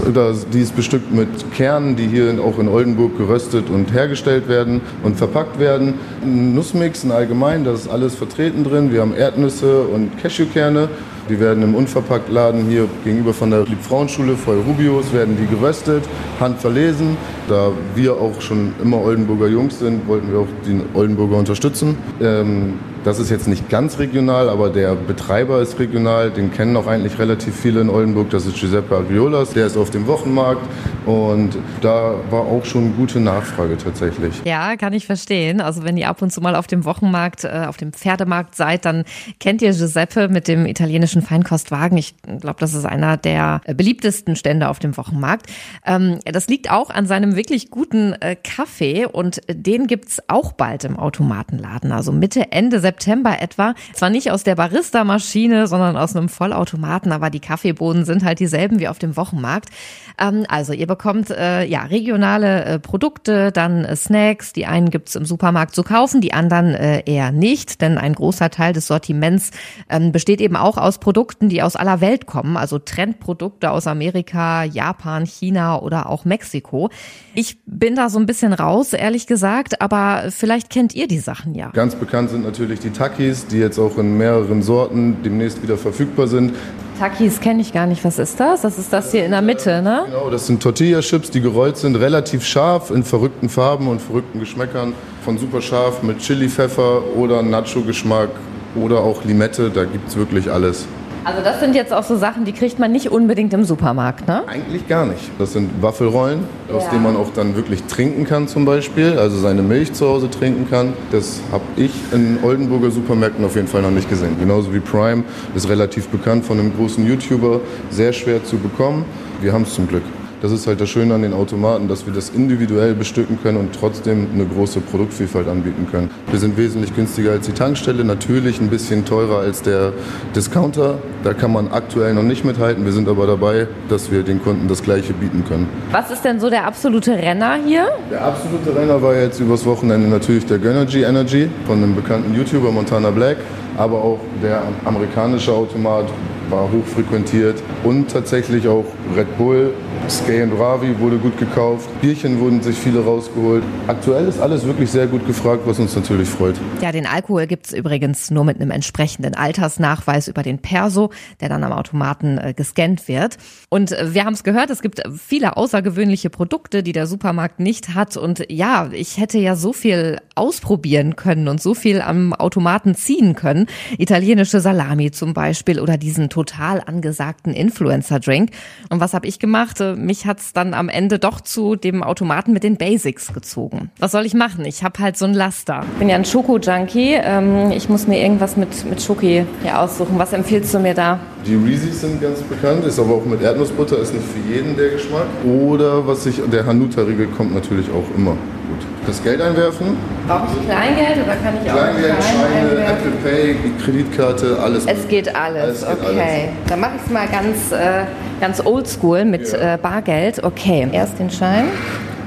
die 0.53 0.61
ist 0.61 0.75
bestückt 0.75 1.13
mit 1.13 1.29
Kernen, 1.53 1.95
die 1.95 2.09
hier 2.09 2.35
auch 2.43 2.59
in 2.59 2.69
Oldenburg 2.69 3.17
geröstet 3.19 3.71
und 3.71 3.93
hergestellt 3.93 4.49
werden 4.49 4.81
und 5.03 5.17
verpackt 5.17 5.59
werden. 5.59 5.95
Ein 6.23 6.55
Nussmix 6.55 7.05
in 7.05 7.13
allgemein, 7.13 7.65
da 7.65 7.73
ist 7.73 7.89
alles 7.89 8.15
vertreten 8.15 8.65
drin. 8.65 8.93
Wir 8.93 9.03
haben 9.03 9.15
Erdnüsse 9.15 9.83
und 9.83 10.17
Cashewkerne. 10.19 10.89
Die 11.29 11.41
werden 11.41 11.63
im 11.63 11.75
Unverpacktladen 11.75 12.67
hier 12.69 12.87
gegenüber 13.03 13.33
von 13.33 13.51
der 13.51 13.65
Liebfrauenschule, 13.65 14.37
Frau 14.37 14.53
Rubius, 14.53 15.13
werden 15.13 15.39
die 15.41 15.47
geröstet, 15.47 16.05
handverlesen. 16.39 17.17
Da 17.49 17.71
wir 17.95 18.15
auch 18.15 18.41
schon 18.41 18.75
immer 18.83 19.01
Oldenburger 19.01 19.47
Jungs 19.47 19.79
sind, 19.79 20.07
wollten 20.07 20.31
wir 20.31 20.41
auch 20.41 20.49
die 20.67 20.81
Oldenburger 20.93 21.37
unterstützen. 21.39 21.97
Ähm, 22.21 22.75
das 23.05 23.19
ist 23.19 23.31
jetzt 23.31 23.47
nicht 23.47 23.69
ganz 23.69 23.99
regional, 23.99 24.49
aber 24.49 24.71
der 24.71 24.95
Betreiber 24.95 25.61
ist 25.61 25.79
regional. 25.79 26.31
Den 26.31 26.51
kennen 26.51 26.75
auch 26.77 26.87
eigentlich 26.87 27.19
relativ 27.19 27.55
viele 27.55 27.83
in 27.83 27.91
Oldenburg. 27.91 28.31
Das 28.31 28.47
ist 28.47 28.59
Giuseppe 28.59 28.97
Agriolas. 28.97 29.51
Der 29.51 29.67
ist 29.67 29.77
auf 29.77 29.91
dem 29.91 30.07
Wochenmarkt 30.07 30.67
und 31.05 31.59
da 31.83 32.15
war 32.31 32.41
auch 32.41 32.65
schon 32.65 32.97
gute 32.97 33.21
Nachfrage 33.21 33.77
tatsächlich. 33.77 34.41
Ja, 34.45 34.77
kann 34.77 34.95
ich 34.95 35.05
verstehen. 35.05 35.61
Also 35.61 35.85
wenn 35.85 35.99
ihr 35.99 36.09
ab 36.09 36.23
und 36.23 36.33
zu 36.33 36.41
mal 36.41 36.57
auf 36.57 36.67
dem 36.67 36.87
Wochenmarkt, 36.87 37.45
äh, 37.45 37.67
auf 37.69 37.77
dem 37.77 37.93
Pferdemarkt 37.93 38.55
seid, 38.57 38.87
dann 38.87 39.05
kennt 39.39 39.61
ihr 39.61 39.73
Giuseppe 39.73 40.29
mit 40.29 40.49
dem 40.49 40.65
italienischen 40.65 41.21
Feinkostwagen. 41.21 41.99
Ich 41.99 42.15
glaube, 42.41 42.57
das 42.59 42.73
ist 42.73 42.87
einer 42.87 43.19
der 43.19 43.61
beliebtesten 43.67 44.35
Stände 44.35 44.71
auf 44.71 44.79
dem 44.79 44.97
Wochenmarkt. 44.97 45.47
Ähm, 45.85 46.21
das 46.25 46.49
liegt 46.49 46.71
auch 46.71 46.89
an 46.89 47.07
seinem 47.07 47.37
wirklich 47.37 47.71
guten 47.71 48.15
äh, 48.15 48.35
Kaffee 48.35 49.05
und 49.05 49.43
den 49.51 49.89
gibt's 49.89 50.23
auch 50.29 50.53
bald 50.53 50.85
im 50.85 50.99
Automatenladen. 50.99 51.93
Also 51.93 52.11
Mitte, 52.11 52.51
Ende 52.51 52.81
September 52.81 52.94
September 52.95 53.41
etwa. 53.41 53.75
Zwar 53.93 54.11
nicht 54.11 54.31
aus 54.31 54.45
der 54.45 54.55
Barista-Maschine, 54.55 55.67
sondern 55.67 55.97
aus 55.97 56.15
einem 56.15 56.29
Vollautomaten, 56.29 57.11
aber 57.11 57.31
die 57.31 57.41
Kaffeebohnen 57.41 58.05
sind 58.05 58.25
halt 58.25 58.39
dieselben 58.39 58.79
wie 58.79 58.89
auf 58.89 58.99
dem 58.99 59.17
Wochenmarkt. 59.17 59.71
Ähm, 60.19 60.45
also 60.49 60.73
ihr 60.73 60.87
bekommt 60.87 61.31
äh, 61.31 61.65
ja 61.65 61.83
regionale 61.83 62.65
äh, 62.65 62.79
Produkte, 62.79 63.51
dann 63.51 63.85
äh, 63.85 63.97
Snacks. 63.97 64.53
Die 64.53 64.67
einen 64.67 64.91
gibt's 64.91 65.17
im 65.17 65.25
Supermarkt 65.25 65.75
zu 65.75 65.83
kaufen, 65.83 66.21
die 66.21 66.33
anderen 66.33 66.75
äh, 66.75 67.03
eher 67.05 67.33
nicht, 67.33 67.81
denn 67.81 67.99
ein 67.99 68.15
großer 68.15 68.51
Teil 68.51 68.73
des 68.73 68.87
Sortiments 68.87 69.51
ähm, 69.89 70.13
besteht 70.13 70.41
eben 70.41 70.57
auch 70.57 70.79
aus 70.79 70.99
Produkten, 70.99 71.49
die 71.49 71.63
aus 71.63 71.75
aller 71.75 72.01
Welt 72.01 72.27
kommen, 72.27 72.57
also 72.57 72.79
Trendprodukte 72.79 73.71
aus 73.71 73.89
Amerika, 73.89 74.63
Japan, 74.63 75.27
China 75.27 75.81
oder 75.81 76.09
auch 76.09 76.25
Mexiko. 76.25 76.91
Ich 77.35 77.59
bin 77.67 77.97
da 77.97 78.09
so 78.09 78.21
ein 78.21 78.27
bisschen 78.27 78.53
raus, 78.53 78.93
ehrlich 78.93 79.27
gesagt, 79.27 79.81
aber 79.81 80.31
vielleicht 80.31 80.71
kennt 80.71 80.95
ihr 80.95 81.09
die 81.09 81.19
Sachen 81.19 81.55
ja. 81.55 81.71
Ganz 81.71 81.97
bekannt 81.97 82.31
sind 82.31 82.45
natürlich 82.45 82.79
die 82.85 82.91
Takis, 82.91 83.47
die 83.47 83.59
jetzt 83.59 83.79
auch 83.79 83.99
in 83.99 84.17
mehreren 84.17 84.63
Sorten 84.63 85.17
demnächst 85.25 85.63
wieder 85.63 85.77
verfügbar 85.77 86.29
sind. 86.29 86.53
Takis 86.99 87.41
kenne 87.41 87.61
ich 87.61 87.73
gar 87.73 87.87
nicht. 87.87 88.05
Was 88.05 88.19
ist 88.19 88.39
das? 88.39 88.63
Das 88.63 88.79
ist 88.79 88.93
das 88.93 89.11
hier 89.11 89.25
in 89.25 89.33
der 89.33 89.43
Mitte, 89.43 89.83
ne? 89.83 90.05
Genau, 90.07 90.31
das 90.31 90.47
sind 90.47 90.63
Tortilla-Chips, 90.63 91.31
die 91.31 91.41
gerollt 91.41 91.77
sind, 91.77 91.97
relativ 91.97 92.45
scharf, 92.45 92.91
in 92.91 93.03
verrückten 93.03 93.49
Farben 93.49 93.89
und 93.89 94.01
verrückten 94.01 94.39
Geschmäckern. 94.39 94.93
Von 95.25 95.39
super 95.39 95.61
scharf 95.61 96.03
mit 96.03 96.19
Chili-Pfeffer 96.19 97.03
oder 97.17 97.43
Nacho-Geschmack 97.43 98.29
oder 98.77 99.01
auch 99.01 99.25
Limette, 99.25 99.71
da 99.71 99.85
gibt 99.85 100.09
es 100.09 100.17
wirklich 100.17 100.51
alles. 100.51 100.87
Also 101.25 101.43
das 101.43 101.61
sind 101.61 101.75
jetzt 101.75 101.93
auch 101.93 102.03
so 102.03 102.17
Sachen, 102.17 102.45
die 102.45 102.53
kriegt 102.53 102.79
man 102.79 102.93
nicht 102.93 103.11
unbedingt 103.11 103.53
im 103.55 103.65
Supermarkt, 103.65 104.29
ne? 104.29 104.43
Eigentlich 104.47 104.87
gar 104.87 105.07
nicht. 105.07 105.31
Das 105.39 105.55
sind 105.55 105.83
Waffelrollen, 105.83 106.41
ja. 106.69 106.75
aus 106.75 106.89
denen 106.91 107.03
man 107.03 107.17
auch 107.17 107.33
dann 107.35 107.57
wirklich 107.57 107.83
trinken 107.85 108.27
kann 108.27 108.47
zum 108.47 108.65
Beispiel, 108.65 109.19
also 109.19 109.39
seine 109.39 109.63
Milch 109.63 109.93
zu 109.95 110.07
Hause 110.07 110.31
trinken 110.31 110.69
kann. 110.69 110.93
Das 111.13 111.41
habe 111.51 111.65
ich 111.77 111.93
in 112.13 112.39
Oldenburger 112.43 112.91
Supermärkten 112.91 113.45
auf 113.45 113.57
jeden 113.57 113.69
Fall 113.69 113.83
noch 113.83 113.91
nicht 113.91 114.09
gesehen. 114.11 114.37
Genauso 114.39 114.75
wie 114.75 114.81
Prime 114.81 115.25
ist 115.55 115.69
relativ 115.69 116.09
bekannt 116.09 116.45
von 116.45 116.59
einem 116.59 116.75
großen 116.77 117.07
YouTuber, 117.07 117.61
sehr 117.91 118.13
schwer 118.13 118.45
zu 118.45 118.59
bekommen. 118.59 119.05
Wir 119.41 119.53
haben 119.53 119.63
es 119.63 119.75
zum 119.75 119.89
Glück. 119.89 120.03
Das 120.45 120.53
ist 120.53 120.67
halt 120.67 120.79
das 120.79 120.91
Schöne 120.91 121.15
an 121.15 121.23
den 121.23 121.33
Automaten, 121.33 121.89
dass 121.89 122.05
wir 122.05 122.13
das 122.13 122.29
individuell 122.29 122.93
bestücken 122.93 123.39
können 123.43 123.57
und 123.57 123.75
trotzdem 123.81 124.27
eine 124.35 124.45
große 124.45 124.81
Produktvielfalt 124.81 125.49
anbieten 125.49 125.89
können. 125.91 126.11
Wir 126.31 126.39
sind 126.39 126.59
wesentlich 126.59 126.95
günstiger 126.95 127.31
als 127.31 127.47
die 127.47 127.55
Tankstelle, 127.55 128.05
natürlich 128.05 128.61
ein 128.61 128.69
bisschen 128.69 129.07
teurer 129.07 129.39
als 129.39 129.63
der 129.63 129.95
Discounter. 130.37 130.99
Da 131.23 131.33
kann 131.33 131.51
man 131.51 131.69
aktuell 131.69 132.13
noch 132.13 132.25
nicht 132.25 132.45
mithalten. 132.45 132.85
Wir 132.85 132.93
sind 132.93 133.09
aber 133.09 133.27
dabei, 133.27 133.69
dass 133.89 134.13
wir 134.13 134.23
den 134.23 134.43
Kunden 134.43 134.69
das 134.69 134.83
Gleiche 134.83 135.15
bieten 135.15 135.47
können. 135.49 135.67
Was 135.93 136.11
ist 136.11 136.23
denn 136.27 136.39
so 136.39 136.51
der 136.51 136.67
absolute 136.67 137.13
Renner 137.13 137.55
hier? 137.67 137.87
Der 138.11 138.27
absolute 138.27 138.77
Renner 138.77 139.01
war 139.01 139.15
jetzt 139.15 139.41
übers 139.41 139.65
Wochenende 139.65 140.09
natürlich 140.09 140.45
der 140.45 140.59
Gönnergy 140.59 141.05
Energy 141.05 141.49
von 141.67 141.79
einem 141.79 141.97
bekannten 141.97 142.35
YouTuber 142.35 142.71
Montana 142.71 143.11
Black, 143.11 143.39
aber 143.79 143.97
auch 143.97 144.21
der 144.43 144.61
amerikanische 144.85 145.55
Automat 145.55 146.05
war 146.51 146.71
hochfrequentiert 146.71 147.63
und 147.83 148.11
tatsächlich 148.11 148.69
auch 148.69 148.85
Red 149.17 149.39
Bull, 149.39 149.75
und 150.05 150.53
Ravi 150.61 150.99
wurde 150.99 151.17
gut 151.17 151.39
gekauft, 151.39 151.89
Bierchen 152.03 152.39
wurden 152.39 152.63
sich 152.63 152.77
viele 152.77 153.03
rausgeholt. 153.03 153.63
Aktuell 153.87 154.29
ist 154.29 154.39
alles 154.39 154.67
wirklich 154.67 154.91
sehr 154.91 155.07
gut 155.07 155.27
gefragt, 155.27 155.63
was 155.65 155.79
uns 155.79 155.97
natürlich 155.97 156.29
freut. 156.29 156.57
Ja, 156.83 156.93
den 156.93 157.07
Alkohol 157.07 157.47
gibt 157.47 157.67
es 157.67 157.73
übrigens 157.73 158.31
nur 158.31 158.45
mit 158.45 158.61
einem 158.61 158.71
entsprechenden 158.71 159.35
Altersnachweis 159.35 160.29
über 160.29 160.43
den 160.43 160.59
Perso, 160.59 161.11
der 161.41 161.49
dann 161.49 161.65
am 161.65 161.73
Automaten 161.73 162.39
äh, 162.39 162.53
gescannt 162.55 163.09
wird. 163.09 163.39
Und 163.71 163.93
äh, 163.93 164.13
wir 164.13 164.25
haben 164.25 164.35
es 164.35 164.45
gehört, 164.45 164.69
es 164.69 164.83
gibt 164.83 165.03
viele 165.17 165.57
außergewöhnliche 165.57 166.29
Produkte, 166.29 166.83
die 166.83 166.93
der 166.93 167.07
Supermarkt 167.07 167.61
nicht 167.61 167.95
hat. 167.95 168.17
Und 168.17 168.45
ja, 168.51 168.91
ich 168.93 169.19
hätte 169.19 169.39
ja 169.39 169.57
so 169.57 169.73
viel 169.73 170.19
ausprobieren 170.35 171.17
können 171.17 171.49
und 171.49 171.63
so 171.63 171.75
viel 171.75 172.03
am 172.03 172.35
Automaten 172.35 172.95
ziehen 172.95 173.35
können. 173.35 173.67
Italienische 173.97 174.61
Salami 174.61 175.11
zum 175.13 175.33
Beispiel 175.33 175.81
oder 175.81 175.97
diesen 175.97 176.29
total 176.29 176.83
angesagten 176.85 177.55
Influencer-Drink. 177.55 178.51
Und 178.95 179.01
was 179.01 179.13
habe 179.13 179.27
ich 179.27 179.41
gemacht? 179.41 179.81
Äh, 179.81 179.97
mich 179.97 180.25
hat's 180.25 180.53
dann 180.53 180.73
am 180.73 180.89
Ende 180.89 181.19
doch 181.19 181.41
zu 181.41 181.75
dem 181.75 182.05
Automaten 182.05 182.53
mit 182.53 182.63
den 182.63 182.77
Basics 182.77 183.33
gezogen. 183.33 183.91
Was 183.99 184.13
soll 184.13 184.25
ich 184.25 184.35
machen? 184.35 184.65
Ich 184.65 184.85
habe 184.85 185.01
halt 185.01 185.17
so 185.17 185.25
ein 185.25 185.35
Laster. 185.35 185.85
Ich 185.95 185.99
bin 185.99 186.09
ja 186.09 186.15
ein 186.15 186.25
Schoko-Junkie. 186.25 187.19
Ähm, 187.21 187.73
ich 187.73 187.89
muss 187.89 188.07
mir 188.07 188.23
irgendwas 188.23 188.57
mit, 188.57 188.89
mit 188.89 189.03
Schoki 189.03 189.47
hier 189.63 189.81
aussuchen. 189.81 190.17
Was 190.17 190.33
empfiehlst 190.33 190.73
du 190.73 190.79
mir 190.79 190.95
da? 190.95 191.19
Die 191.45 191.57
Reese's 191.57 192.03
sind 192.03 192.23
ganz 192.23 192.41
bekannt, 192.43 192.85
ist 192.85 193.01
aber 193.01 193.15
auch 193.17 193.25
mit 193.25 193.43
Erdnussbutter, 193.43 193.99
ist 193.99 194.15
nicht 194.15 194.27
für 194.27 194.55
jeden 194.55 194.77
der 194.77 194.91
Geschmack. 194.91 195.27
Oder 195.45 196.07
was 196.07 196.25
ich, 196.27 196.41
der 196.53 196.65
Hanuta-Riegel 196.65 197.27
kommt 197.37 197.53
natürlich 197.53 197.89
auch 197.91 198.17
immer 198.17 198.37
gut. 198.75 198.87
Das 199.07 199.23
Geld 199.23 199.41
einwerfen? 199.41 199.97
Brauche 200.27 200.47
ich 200.59 200.67
Kleingeld 200.67 201.25
oder 201.25 201.37
kann 201.37 201.55
ich 201.63 201.71
auch 201.71 201.77
Kleingeld, 201.77 202.15
Scheine, 202.23 202.87
Apple 202.87 203.11
Pay, 203.23 203.57
Kreditkarte, 203.85 204.59
alles. 204.59 204.87
Es 204.87 205.07
geht 205.09 205.35
alles, 205.35 205.83
es 205.83 205.89
geht 205.89 206.01
okay. 206.01 206.21
Alles. 206.21 206.69
Dann 206.69 206.81
mache 206.81 206.93
ich 206.97 207.03
es 207.05 207.11
mal 207.11 207.29
ganz, 207.29 207.73
äh, 207.73 208.05
ganz 208.41 208.65
oldschool 208.65 209.25
mit 209.25 209.51
ja. 209.53 209.75
äh, 209.75 209.79
Bargeld. 209.79 210.43
Okay, 210.43 210.89
erst 210.93 211.19
den 211.19 211.31
Schein. 211.31 211.67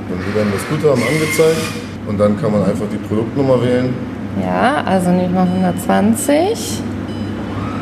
Dann 0.09 0.19
wird 0.19 0.37
dann 0.37 0.51
das 0.51 0.67
Guthaben 0.69 1.03
angezeigt 1.03 1.61
und 2.07 2.17
dann 2.17 2.39
kann 2.39 2.51
man 2.51 2.63
einfach 2.63 2.85
die 2.91 2.97
Produktnummer 2.97 3.61
wählen. 3.61 3.93
Ja, 4.41 4.83
also 4.85 5.09
nicht 5.11 5.33
mal 5.33 5.47
120. 5.47 6.81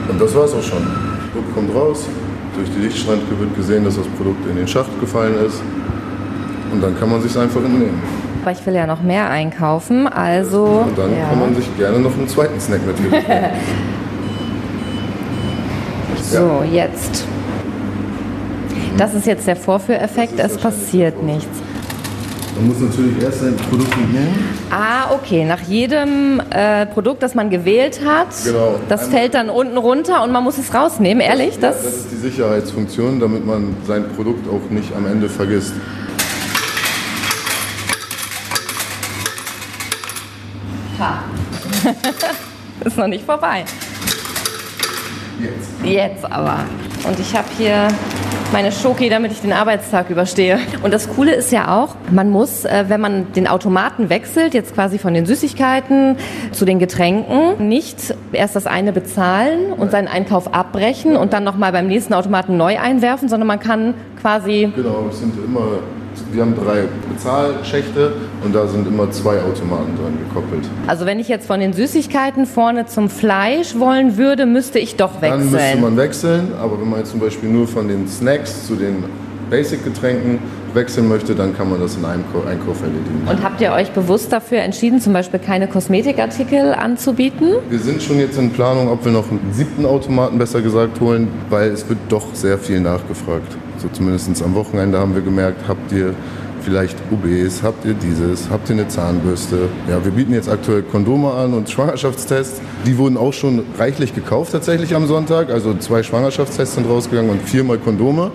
Und 0.09 0.21
das 0.21 0.35
war 0.35 0.45
es 0.45 0.53
auch 0.53 0.63
schon. 0.63 0.83
Das 0.83 1.31
Produkt 1.31 1.55
kommt 1.55 1.75
raus. 1.75 2.05
Durch 2.55 2.69
die 2.69 2.85
Lichtschranke 2.85 3.37
wird 3.37 3.55
gesehen, 3.55 3.83
dass 3.83 3.97
das 3.97 4.07
Produkt 4.07 4.47
in 4.49 4.55
den 4.55 4.67
Schacht 4.67 4.99
gefallen 4.99 5.35
ist. 5.45 5.61
Und 6.71 6.81
dann 6.81 6.97
kann 6.97 7.09
man 7.09 7.21
sich 7.21 7.37
einfach 7.37 7.61
entnehmen. 7.61 8.01
Aber 8.41 8.51
ich 8.51 8.65
will 8.65 8.75
ja 8.75 8.85
noch 8.85 9.01
mehr 9.01 9.29
einkaufen, 9.29 10.07
also. 10.07 10.85
Und 10.87 10.97
dann 10.97 11.11
ja. 11.17 11.27
kann 11.29 11.39
man 11.39 11.55
sich 11.55 11.65
gerne 11.77 11.99
noch 11.99 12.13
einen 12.13 12.27
zweiten 12.27 12.59
Snack 12.59 12.81
natürlich. 12.85 13.23
so, 16.21 16.63
jetzt. 16.71 17.25
Das 18.97 19.13
ist 19.13 19.27
jetzt 19.27 19.45
der 19.45 19.57
Vorführeffekt, 19.57 20.39
es 20.39 20.57
passiert 20.57 21.21
nichts. 21.21 21.49
Man 22.55 22.67
muss 22.69 22.79
natürlich 22.79 23.21
erst 23.21 23.43
ein 23.43 23.57
Produkt 23.57 23.97
mitnehmen. 23.97 24.47
Ah, 24.71 25.11
okay. 25.13 25.43
Nach 25.43 25.59
jedem 25.59 26.41
äh, 26.49 26.85
Produkt, 26.85 27.21
das 27.21 27.35
man 27.35 27.49
gewählt 27.49 27.99
hat, 28.05 28.29
genau. 28.45 28.79
das 28.87 29.09
fällt 29.09 29.33
dann 29.33 29.49
unten 29.49 29.77
runter 29.77 30.23
und 30.23 30.31
man 30.31 30.45
muss 30.45 30.57
es 30.57 30.73
rausnehmen, 30.73 31.19
ehrlich? 31.19 31.59
Das, 31.59 31.75
ja, 31.75 31.89
das 31.89 31.97
ist 31.97 32.11
die 32.11 32.15
Sicherheitsfunktion, 32.15 33.19
damit 33.19 33.45
man 33.45 33.75
sein 33.85 34.05
Produkt 34.15 34.47
auch 34.47 34.69
nicht 34.69 34.95
am 34.95 35.05
Ende 35.05 35.27
vergisst. 35.27 35.73
Ha. 40.99 41.23
ist 42.85 42.97
noch 42.97 43.07
nicht 43.07 43.25
vorbei. 43.25 43.65
Jetzt. 45.41 45.69
Jetzt 45.83 46.31
aber. 46.31 46.59
Und 47.03 47.19
ich 47.19 47.35
habe 47.35 47.47
hier 47.57 47.89
meine 48.55 48.71
Schoki, 48.71 49.09
damit 49.09 49.33
ich 49.33 49.41
den 49.41 49.51
Arbeitstag 49.51 50.09
überstehe. 50.09 50.59
Und 50.81 50.93
das 50.93 51.09
Coole 51.09 51.33
ist 51.35 51.51
ja 51.51 51.75
auch, 51.77 51.95
man 52.09 52.29
muss, 52.29 52.63
äh, 52.63 52.85
wenn 52.87 53.01
man 53.01 53.33
den 53.33 53.49
Automaten 53.49 54.09
wechselt, 54.09 54.53
jetzt 54.53 54.73
quasi 54.73 54.97
von 54.97 55.13
den 55.13 55.25
Süßigkeiten 55.25 56.15
zu 56.53 56.63
den 56.63 56.79
Getränken, 56.79 57.67
nicht 57.67 58.15
erst 58.31 58.55
das 58.55 58.65
eine 58.65 58.93
bezahlen 58.93 59.73
und 59.73 59.91
seinen 59.91 60.07
Einkauf 60.07 60.53
abbrechen 60.53 61.17
und 61.17 61.33
dann 61.33 61.43
nochmal 61.43 61.73
beim 61.73 61.87
nächsten 61.87 62.13
Automaten 62.13 62.55
neu 62.55 62.79
einwerfen, 62.79 63.27
sondern 63.27 63.47
man 63.47 63.59
kann 63.59 63.93
quasi... 64.21 64.71
Genau, 64.73 65.07
es 65.09 65.19
sind 65.19 65.33
immer 65.37 65.79
Wir 66.31 66.41
haben 66.41 66.55
drei 66.55 66.83
Bezahlschächte 67.13 68.13
und 68.43 68.53
da 68.53 68.67
sind 68.67 68.87
immer 68.87 69.09
zwei 69.11 69.41
Automaten 69.41 69.95
dran 69.95 70.17
gekoppelt. 70.27 70.65
Also 70.87 71.05
wenn 71.05 71.19
ich 71.19 71.27
jetzt 71.27 71.47
von 71.47 71.59
den 71.59 71.73
Süßigkeiten 71.73 72.45
vorne 72.45 72.85
zum 72.85 73.09
Fleisch 73.09 73.77
wollen 73.77 74.17
würde, 74.17 74.45
müsste 74.45 74.79
ich 74.79 74.95
doch 74.95 75.21
wechseln. 75.21 75.51
Dann 75.51 75.51
müsste 75.51 75.77
man 75.77 75.97
wechseln, 75.97 76.51
aber 76.61 76.79
wenn 76.79 76.89
man 76.89 76.99
jetzt 76.99 77.11
zum 77.11 77.19
Beispiel 77.19 77.49
nur 77.49 77.67
von 77.67 77.87
den 77.87 78.07
Snacks 78.07 78.67
zu 78.67 78.75
den 78.75 79.03
Basic-Getränken 79.49 80.39
wechseln 80.73 81.07
möchte, 81.07 81.35
dann 81.35 81.55
kann 81.55 81.69
man 81.69 81.79
das 81.79 81.95
in 81.95 82.05
einem 82.05 82.23
Einkauf 82.47 82.81
erledigen. 82.81 83.27
Und 83.29 83.43
habt 83.43 83.61
ihr 83.61 83.71
euch 83.71 83.91
bewusst 83.91 84.31
dafür 84.31 84.59
entschieden, 84.59 84.99
zum 84.99 85.13
Beispiel 85.13 85.39
keine 85.39 85.67
Kosmetikartikel 85.67 86.73
anzubieten? 86.73 87.53
Wir 87.69 87.79
sind 87.79 88.01
schon 88.03 88.19
jetzt 88.19 88.37
in 88.37 88.51
Planung, 88.51 88.89
ob 88.89 89.05
wir 89.05 89.11
noch 89.11 89.29
einen 89.29 89.53
siebten 89.53 89.85
Automaten 89.85 90.37
besser 90.37 90.61
gesagt 90.61 90.99
holen, 90.99 91.27
weil 91.49 91.69
es 91.69 91.87
wird 91.87 91.99
doch 92.09 92.33
sehr 92.33 92.57
viel 92.57 92.81
nachgefragt. 92.81 93.55
So 93.85 93.91
zumindest 93.91 94.41
am 94.41 94.55
Wochenende 94.55 94.97
haben 94.97 95.13
wir 95.13 95.21
gemerkt, 95.21 95.67
habt 95.67 95.91
ihr 95.91 96.15
vielleicht 96.65 96.97
UBs, 97.11 97.61
habt 97.61 97.85
ihr 97.85 97.93
dieses, 97.93 98.49
habt 98.49 98.69
ihr 98.69 98.73
eine 98.73 98.87
Zahnbürste. 98.87 99.69
Ja, 99.87 100.03
wir 100.03 100.11
bieten 100.11 100.33
jetzt 100.33 100.49
aktuell 100.49 100.81
Kondome 100.81 101.31
an 101.31 101.53
und 101.53 101.69
Schwangerschaftstests. 101.69 102.59
Die 102.85 102.97
wurden 102.97 103.17
auch 103.17 103.33
schon 103.33 103.63
reichlich 103.77 104.15
gekauft 104.15 104.51
tatsächlich 104.51 104.95
am 104.95 105.05
Sonntag. 105.05 105.51
Also 105.51 105.75
zwei 105.75 106.01
Schwangerschaftstests 106.01 106.75
sind 106.75 106.89
rausgegangen 106.89 107.29
und 107.29 107.43
viermal 107.43 107.77
Kondome. 107.77 108.31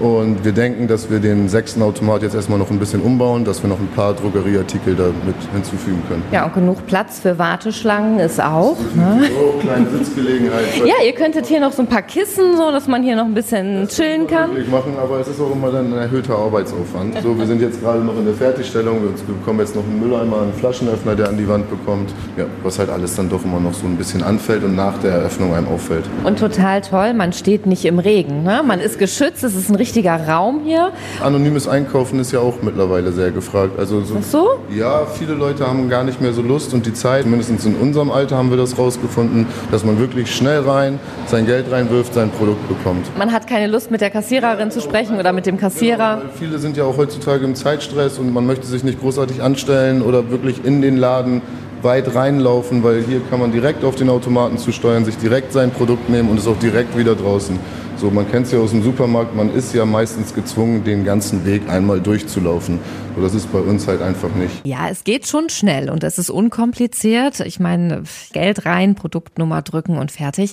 Und 0.00 0.44
wir 0.44 0.50
denken, 0.50 0.88
dass 0.88 1.08
wir 1.08 1.20
den 1.20 1.48
sechsten 1.48 1.80
Automat 1.80 2.22
jetzt 2.22 2.34
erstmal 2.34 2.58
noch 2.58 2.70
ein 2.70 2.80
bisschen 2.80 3.00
umbauen, 3.00 3.44
dass 3.44 3.62
wir 3.62 3.68
noch 3.70 3.78
ein 3.78 3.88
paar 3.94 4.12
Drogerieartikel 4.12 4.96
da 4.96 5.04
mit 5.24 5.36
hinzufügen 5.52 6.02
können. 6.08 6.22
Ja, 6.32 6.46
und 6.46 6.54
genug 6.54 6.84
Platz 6.86 7.20
für 7.20 7.38
Warteschlangen 7.38 8.18
ist 8.18 8.42
auch. 8.42 8.76
Ne? 8.94 9.22
So, 9.30 9.58
kleine 9.60 9.86
Sitzgelegenheit. 9.90 10.64
Ja, 10.84 10.94
ihr 11.06 11.12
könntet 11.12 11.46
hier 11.46 11.60
noch 11.60 11.72
so 11.72 11.82
ein 11.82 11.88
paar 11.88 12.02
Kissen, 12.02 12.56
so 12.56 12.70
dass 12.70 12.88
man 12.88 13.02
hier 13.02 13.16
noch 13.16 13.24
ein 13.24 13.34
bisschen 13.34 13.88
chillen 13.88 14.26
kann. 14.26 14.50
machen, 14.70 14.94
aber 15.00 15.20
es 15.20 15.28
ist 15.28 15.40
auch 15.40 15.52
immer 15.52 15.70
dann 15.70 15.92
ein 15.92 15.98
erhöhter 15.98 16.36
Arbeitsaufwand. 16.36 17.22
So, 17.22 17.38
wir 17.38 17.46
sind 17.46 17.62
jetzt 17.62 17.73
gerade 17.80 18.00
noch 18.00 18.16
in 18.16 18.24
der 18.24 18.34
Fertigstellung. 18.34 19.02
Wir 19.02 19.34
bekommen 19.34 19.60
jetzt 19.60 19.74
noch 19.74 19.84
einen 19.84 20.00
Mülleimer, 20.00 20.42
einen 20.42 20.52
Flaschenöffner, 20.52 21.14
der 21.14 21.28
an 21.28 21.36
die 21.36 21.48
Wand 21.48 21.68
bekommt. 21.70 22.10
Ja, 22.36 22.44
was 22.62 22.78
halt 22.78 22.90
alles 22.90 23.14
dann 23.14 23.28
doch 23.28 23.44
immer 23.44 23.60
noch 23.60 23.74
so 23.74 23.86
ein 23.86 23.96
bisschen 23.96 24.22
anfällt 24.22 24.64
und 24.64 24.74
nach 24.74 24.98
der 24.98 25.12
Eröffnung 25.12 25.54
einem 25.54 25.68
auffällt. 25.68 26.04
Und 26.24 26.38
total 26.38 26.80
toll, 26.80 27.14
man 27.14 27.32
steht 27.32 27.66
nicht 27.66 27.84
im 27.84 27.98
Regen. 27.98 28.42
Ne? 28.42 28.62
Man 28.66 28.80
ist 28.80 28.98
geschützt, 28.98 29.44
es 29.44 29.54
ist 29.54 29.70
ein 29.70 29.76
richtiger 29.76 30.28
Raum 30.28 30.62
hier. 30.64 30.90
Anonymes 31.22 31.68
Einkaufen 31.68 32.18
ist 32.20 32.32
ja 32.32 32.40
auch 32.40 32.62
mittlerweile 32.62 33.12
sehr 33.12 33.30
gefragt. 33.30 33.78
Also 33.78 34.02
so, 34.02 34.16
Ach 34.18 34.22
so? 34.22 34.48
Ja, 34.74 35.06
viele 35.06 35.34
Leute 35.34 35.66
haben 35.66 35.88
gar 35.88 36.04
nicht 36.04 36.20
mehr 36.20 36.32
so 36.32 36.42
Lust 36.42 36.74
und 36.74 36.86
die 36.86 36.92
Zeit, 36.92 37.26
mindestens 37.26 37.64
in 37.64 37.76
unserem 37.76 38.10
Alter 38.10 38.36
haben 38.36 38.50
wir 38.50 38.56
das 38.56 38.78
rausgefunden, 38.78 39.46
dass 39.70 39.84
man 39.84 39.98
wirklich 39.98 40.34
schnell 40.34 40.60
rein 40.60 40.98
sein 41.26 41.46
Geld 41.46 41.70
reinwirft, 41.70 42.14
sein 42.14 42.30
Produkt 42.30 42.66
bekommt. 42.68 43.06
Man 43.18 43.32
hat 43.32 43.46
keine 43.46 43.66
Lust 43.66 43.90
mit 43.90 44.00
der 44.00 44.10
Kassiererin 44.10 44.70
zu 44.70 44.80
sprechen 44.80 45.18
oder 45.18 45.32
mit 45.32 45.46
dem 45.46 45.58
Kassierer. 45.58 45.98
Ja, 45.98 46.22
viele 46.38 46.58
sind 46.58 46.76
ja 46.76 46.84
auch 46.84 46.96
heutzutage 46.96 47.44
im 47.44 47.54
Zeitstress 47.64 48.18
und 48.18 48.30
man 48.34 48.44
möchte 48.44 48.66
sich 48.66 48.84
nicht 48.84 49.00
großartig 49.00 49.42
anstellen 49.42 50.02
oder 50.02 50.28
wirklich 50.30 50.66
in 50.66 50.82
den 50.82 50.98
Laden 50.98 51.40
weit 51.80 52.14
reinlaufen, 52.14 52.82
weil 52.82 53.02
hier 53.02 53.22
kann 53.30 53.40
man 53.40 53.52
direkt 53.52 53.84
auf 53.84 53.94
den 53.94 54.10
Automaten 54.10 54.58
zusteuern, 54.58 55.06
sich 55.06 55.16
direkt 55.16 55.50
sein 55.50 55.70
Produkt 55.70 56.10
nehmen 56.10 56.28
und 56.28 56.36
ist 56.36 56.46
auch 56.46 56.58
direkt 56.58 56.94
wieder 56.94 57.14
draußen. 57.14 57.58
So, 57.96 58.10
man 58.10 58.30
kennt 58.30 58.46
es 58.46 58.52
ja 58.52 58.58
aus 58.58 58.72
dem 58.72 58.82
Supermarkt, 58.82 59.34
man 59.34 59.54
ist 59.54 59.72
ja 59.72 59.86
meistens 59.86 60.34
gezwungen, 60.34 60.84
den 60.84 61.06
ganzen 61.06 61.46
Weg 61.46 61.66
einmal 61.70 62.02
durchzulaufen. 62.02 62.80
So, 63.16 63.22
das 63.22 63.34
ist 63.34 63.50
bei 63.50 63.60
uns 63.60 63.88
halt 63.88 64.02
einfach 64.02 64.34
nicht. 64.34 64.66
Ja, 64.66 64.90
es 64.90 65.04
geht 65.04 65.26
schon 65.26 65.48
schnell 65.48 65.88
und 65.88 66.04
es 66.04 66.18
ist 66.18 66.28
unkompliziert. 66.28 67.40
Ich 67.40 67.60
meine, 67.60 68.02
Geld 68.34 68.66
rein, 68.66 68.94
Produktnummer 68.94 69.62
drücken 69.62 69.96
und 69.96 70.10
fertig. 70.10 70.52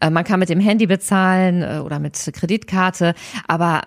Äh, 0.00 0.10
man 0.10 0.22
kann 0.22 0.38
mit 0.38 0.48
dem 0.48 0.60
Handy 0.60 0.86
bezahlen 0.86 1.62
äh, 1.62 1.80
oder 1.84 1.98
mit 1.98 2.16
Kreditkarte, 2.32 3.14
aber 3.48 3.82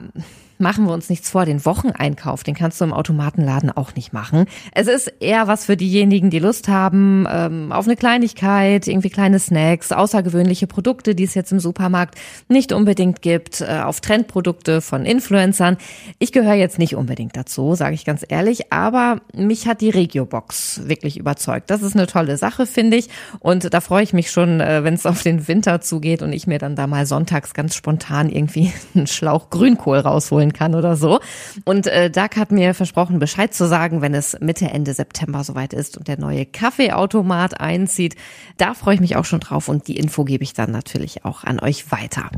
machen 0.58 0.86
wir 0.86 0.94
uns 0.94 1.10
nichts 1.10 1.30
vor, 1.30 1.46
den 1.46 1.66
Wocheneinkauf, 1.66 2.44
den 2.44 2.56
kannst 2.56 2.80
du 2.80 2.86
im 2.86 2.94
Automatenladen 2.94 3.72
auch 3.72 3.96
nicht 3.96 4.14
machen. 4.14 4.46
Es 4.74 4.88
ist 4.88 5.12
eher 5.20 5.48
was 5.48 5.66
für 5.66 5.78
diejenigen, 5.78 6.30
die 6.30 6.40
Lust 6.40 6.68
haben 6.68 7.28
ähm, 7.30 7.72
auf 7.72 7.86
eine 7.86 7.96
Kleinigkeit, 7.96 8.88
irgendwie 8.88 9.10
kleine 9.10 9.40
Snacks, 9.40 9.92
außergewöhnliche 9.92 10.68
Produkte, 10.68 11.16
die 11.16 11.24
es 11.24 11.34
jetzt 11.34 11.52
im 11.52 11.60
Supermarkt 11.60 12.16
nicht 12.48 12.72
unbedingt 12.72 13.22
gibt, 13.22 13.62
äh, 13.62 13.82
auf 13.84 14.02
Trendprodukte 14.02 14.82
von 14.82 15.06
Influencern. 15.06 15.78
Ich 16.20 16.32
gehöre 16.32 16.54
jetzt 16.54 16.80
nicht 16.80 16.96
unbedingt 16.96 17.36
dazu, 17.36 17.76
sage 17.76 17.96
ich 17.96 18.06
ganz 18.06 18.26
ehrlich, 18.28 18.72
aber 18.72 19.22
mich 19.34 19.68
hat 19.68 19.82
die 19.82 19.90
Regiobox 19.90 20.88
wirklich 20.88 21.18
überzeugt. 21.18 21.70
Das 21.70 21.82
ist 21.82 21.96
eine 21.96 22.08
tolle 22.08 22.38
Sache, 22.38 22.66
finde 22.66 22.98
ich. 22.98 23.10
Und 23.40 23.74
da 23.74 23.82
freue 23.82 24.04
ich 24.04 24.14
mich 24.14 24.32
schon, 24.32 24.62
äh, 24.62 24.84
wenn 24.84 24.94
es 24.94 25.06
auf 25.06 25.24
den 25.24 25.48
Winter 25.48 25.82
zugeht 25.82 26.22
und 26.22 26.34
ich 26.34 26.48
mir 26.48 26.60
dann 26.60 26.76
da 26.76 26.88
mal 26.88 27.06
sonntags 27.06 27.54
ganz 27.54 27.76
spontan 27.76 28.30
irgendwie 28.30 28.72
einen 28.96 29.08
Schlauch 29.08 29.50
Grünkohl 29.50 30.00
rausholen 30.00 30.45
holen 30.46 30.54
kann 30.54 30.76
oder 30.76 30.96
so. 30.96 31.20
Und 31.66 31.88
äh, 31.88 32.10
Doug 32.10 32.30
hat 32.38 32.52
mir 32.52 32.74
versprochen, 32.74 33.20
Bescheid 33.20 33.54
zu 33.54 33.68
sagen, 33.68 34.02
wenn 34.02 34.14
es 34.14 34.38
Mitte, 34.40 34.66
Ende 34.66 34.94
September 34.94 35.44
soweit 35.44 35.74
ist 35.74 35.98
und 35.98 36.08
der 36.08 36.20
neue 36.20 36.46
Kaffeeautomat 36.46 37.60
einzieht. 37.60 38.16
Da 38.58 38.74
freue 38.74 38.96
ich 38.96 39.02
mich 39.02 39.16
auch 39.16 39.26
schon 39.26 39.40
drauf 39.40 39.68
und 39.68 39.88
die 39.88 39.98
Info 39.98 40.24
gebe 40.24 40.44
ich 40.44 40.54
dann 40.54 40.72
natürlich 40.72 41.26
auch 41.26 41.44
an 41.44 41.60
euch 41.60 41.92
weiter. 41.92 42.30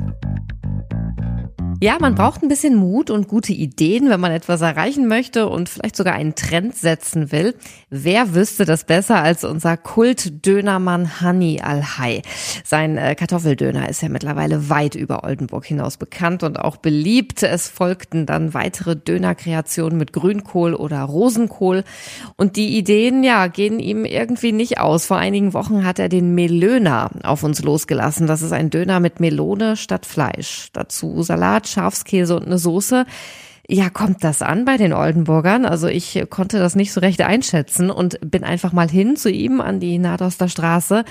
Ja, 1.79 1.98
man 2.00 2.15
braucht 2.15 2.41
ein 2.41 2.48
bisschen 2.48 2.75
Mut 2.75 3.12
und 3.12 3.27
gute 3.27 3.53
Ideen, 3.53 4.10
wenn 4.10 4.19
man 4.19 4.31
etwas 4.31 4.62
erreichen 4.62 5.07
möchte 5.07 5.48
und 5.48 5.69
vielleicht 5.69 5.96
sogar 5.96 6.15
einen 6.15 6.34
Trend 6.34 6.75
setzen 6.75 7.31
will. 7.31 7.53
Wer 7.91 8.34
wüsste 8.34 8.65
das 8.65 8.84
besser 8.84 9.22
als 9.22 9.43
unser 9.43 9.77
Kultdönermann 9.77 11.22
Hani 11.22 11.62
Al-Hai? 11.62 12.24
Sein 12.63 12.98
äh, 12.98 13.13
Kartoffeldöner 13.13 13.89
ist 13.89 14.01
ja 14.01 14.10
mittlerweile 14.10 14.72
weit 14.72 14.96
über 14.96 15.24
Oldenburg 15.24 15.65
hinaus 15.65 15.98
bekannt 15.98 16.41
und 16.41 16.60
auch 16.60 16.77
beliebt. 16.77 17.43
Es 17.43 17.67
folgten 17.67 18.25
dann 18.25 18.55
weitere 18.55 18.96
Dönerkreationen 18.96 20.00
mit 20.00 20.13
Grünkohl 20.13 20.74
oder 20.74 21.03
Rosenkohl. 21.03 21.84
Und 22.38 22.55
die 22.55 22.75
Ideen, 22.75 23.24
ja, 23.24 23.46
gehen 23.46 23.79
ihm 23.79 24.03
irgendwie 24.03 24.51
nicht 24.51 24.79
aus. 24.79 25.05
Vor 25.05 25.17
einigen 25.17 25.53
Wochen 25.53 25.86
hat 25.86 26.00
er 26.00 26.10
den 26.10 26.34
Melöner 26.34 27.12
auf 27.22 27.43
uns 27.43 27.62
losgelassen. 27.62 28.25
Das 28.25 28.41
ist 28.41 28.51
ein 28.51 28.72
Döner 28.72 29.00
mit 29.00 29.19
Melone 29.19 29.75
statt 29.75 30.07
Fleisch. 30.07 30.69
Dazu 30.74 31.22
Salat, 31.22 31.67
Schafskäse 31.70 32.36
und 32.36 32.46
eine 32.46 32.58
Soße. 32.58 33.06
Ja, 33.70 33.90
kommt 33.90 34.24
das 34.24 34.42
an 34.42 34.64
bei 34.64 34.78
den 34.78 34.94
Oldenburgern? 34.94 35.66
Also 35.66 35.88
ich 35.88 36.24
konnte 36.30 36.58
das 36.58 36.78
nicht 36.78 36.94
so 36.94 37.02
recht 37.02 37.22
einschätzen 37.22 37.92
und 37.92 38.18
bin 38.22 38.46
einfach 38.46 38.72
mal 38.72 38.90
hin 38.90 39.18
zu 39.18 39.30
ihm 39.30 39.60
an 39.60 39.82
die 39.82 39.98
Nadoster 39.98 40.48
Straße. 40.48 41.04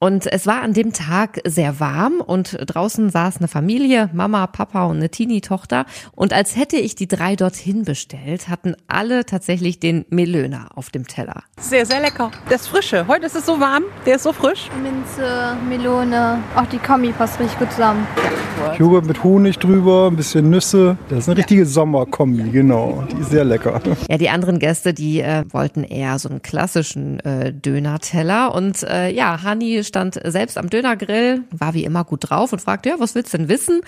Und 0.00 0.26
es 0.26 0.48
war 0.48 0.62
an 0.62 0.72
dem 0.72 0.92
Tag 0.92 1.38
sehr 1.44 1.78
warm 1.78 2.14
und 2.20 2.58
draußen 2.60 3.08
saß 3.08 3.36
eine 3.36 3.46
Familie, 3.46 4.10
Mama, 4.12 4.48
Papa 4.48 4.86
und 4.86 4.96
eine 4.96 5.10
Teenie-Tochter. 5.10 5.86
Und 6.10 6.32
als 6.32 6.56
hätte 6.56 6.76
ich 6.76 6.96
die 6.96 7.06
drei 7.06 7.36
dorthin 7.36 7.84
bestellt, 7.84 8.48
hatten 8.48 8.74
alle 8.88 9.24
tatsächlich 9.24 9.78
den 9.78 10.04
Melöner 10.10 10.70
auf 10.74 10.90
dem 10.90 11.06
Teller. 11.06 11.44
Sehr, 11.60 11.86
sehr 11.86 12.00
lecker. 12.00 12.32
Das 12.48 12.66
Frische. 12.66 13.06
Heute 13.06 13.26
ist 13.26 13.36
es 13.36 13.46
so 13.46 13.60
warm, 13.60 13.84
der 14.06 14.16
ist 14.16 14.24
so 14.24 14.32
frisch. 14.32 14.68
Minze, 14.82 15.56
Melone, 15.68 16.42
auch 16.56 16.66
die 16.66 16.78
Kombi 16.78 17.12
passt 17.12 17.38
richtig 17.38 17.60
gut 17.60 17.70
zusammen. 17.70 18.04
Joghurt 18.76 19.06
mit 19.06 19.22
Honig 19.22 19.60
drüber, 19.60 20.08
ein 20.08 20.16
bisschen 20.16 20.50
Nüsse. 20.50 20.96
Das 21.10 21.20
ist 21.20 21.28
eine 21.28 21.38
richtige 21.38 21.64
Sommerkombi, 21.92 22.50
genau. 22.50 23.04
Die 23.12 23.20
ist 23.20 23.30
sehr 23.30 23.44
lecker. 23.44 23.80
Ja, 24.08 24.16
die 24.16 24.30
anderen 24.30 24.58
Gäste, 24.58 24.94
die 24.94 25.20
äh, 25.20 25.44
wollten 25.50 25.84
eher 25.84 26.18
so 26.18 26.30
einen 26.30 26.40
klassischen 26.40 27.20
äh, 27.20 27.52
Döner-Teller. 27.52 28.54
Und 28.54 28.82
äh, 28.82 29.10
ja, 29.10 29.42
Hani 29.42 29.84
stand 29.84 30.18
selbst 30.24 30.56
am 30.56 30.70
Dönergrill, 30.70 31.42
war 31.50 31.74
wie 31.74 31.84
immer 31.84 32.04
gut 32.04 32.30
drauf 32.30 32.52
und 32.54 32.60
fragte, 32.60 32.88
ja, 32.88 32.94
was 32.98 33.14
willst 33.14 33.34
du 33.34 33.38
denn 33.38 33.48
wissen? 33.50 33.82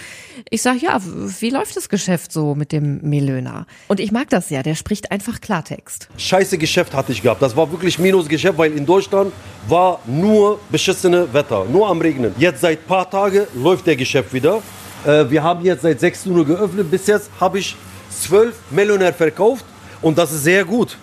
Ich 0.50 0.60
sag, 0.60 0.82
ja, 0.82 1.00
wie 1.40 1.48
läuft 1.48 1.76
das 1.76 1.88
Geschäft 1.88 2.30
so 2.30 2.54
mit 2.54 2.72
dem 2.72 3.00
Melöner? 3.02 3.66
Und 3.88 4.00
ich 4.00 4.12
mag 4.12 4.28
das 4.28 4.50
ja, 4.50 4.62
der 4.62 4.74
spricht 4.74 5.10
einfach 5.10 5.40
Klartext. 5.40 6.08
Scheiße 6.18 6.58
Geschäft 6.58 6.94
hatte 6.94 7.12
ich 7.12 7.22
gehabt. 7.22 7.40
Das 7.40 7.56
war 7.56 7.70
wirklich 7.72 7.98
Minusgeschäft, 7.98 8.58
weil 8.58 8.72
in 8.72 8.84
Deutschland 8.84 9.32
war 9.66 10.00
nur 10.06 10.60
beschissene 10.68 11.32
Wetter, 11.32 11.64
nur 11.64 11.88
am 11.88 12.02
Regnen. 12.02 12.34
Jetzt 12.36 12.60
seit 12.60 12.86
paar 12.86 13.08
Tagen 13.08 13.46
läuft 13.54 13.86
der 13.86 13.96
Geschäft 13.96 14.34
wieder. 14.34 14.60
Äh, 15.06 15.30
wir 15.30 15.42
haben 15.42 15.64
jetzt 15.64 15.82
seit 15.82 16.00
6 16.00 16.26
Uhr 16.26 16.44
geöffnet. 16.44 16.90
Bis 16.90 17.06
jetzt 17.06 17.30
habe 17.40 17.58
ich 17.58 17.76
zwölf 18.22 18.54
Melonär 18.70 19.12
verkauft 19.12 19.64
und 20.02 20.18
das 20.18 20.32
ist 20.32 20.44
sehr 20.44 20.64
gut. 20.64 20.96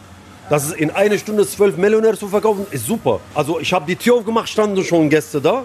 Das 0.50 0.65
ist 0.65 0.75
in 0.75 0.91
einer 0.91 1.18
Stunde 1.18 1.48
zwölf 1.48 1.77
Melonär 1.77 2.18
zu 2.18 2.27
verkaufen, 2.27 2.65
ist 2.72 2.86
super. 2.86 3.20
Also 3.34 3.60
ich 3.60 3.72
habe 3.72 3.86
die 3.86 3.96
Tür 3.96 4.15
aufgemacht, 4.15 4.50
standen 4.50 4.84
schon 4.84 5.10
Gäste 5.10 5.39
da. 5.39 5.63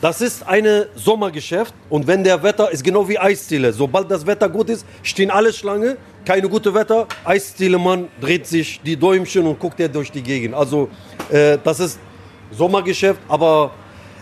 Das 0.00 0.22
ist 0.22 0.46
ein 0.48 0.86
Sommergeschäft 0.94 1.74
und 1.90 2.06
wenn 2.06 2.24
der 2.24 2.42
Wetter 2.42 2.70
ist 2.70 2.82
genau 2.82 3.06
wie 3.06 3.18
Eisdiele. 3.18 3.70
Sobald 3.74 4.10
das 4.10 4.26
Wetter 4.26 4.48
gut 4.48 4.70
ist, 4.70 4.86
stehen 5.02 5.30
alle 5.30 5.52
Schlange. 5.52 5.98
Keine 6.24 6.48
gute 6.48 6.72
Wetter, 6.72 7.06
Eisdielemann 7.24 8.08
dreht 8.18 8.46
sich 8.46 8.80
die 8.82 8.96
Däumchen 8.96 9.46
und 9.46 9.58
guckt 9.58 9.78
er 9.78 9.88
durch 9.88 10.10
die 10.10 10.22
Gegend. 10.22 10.54
Also 10.54 10.88
äh, 11.30 11.58
das 11.62 11.80
ist 11.80 11.98
Sommergeschäft, 12.50 13.20
aber 13.28 13.72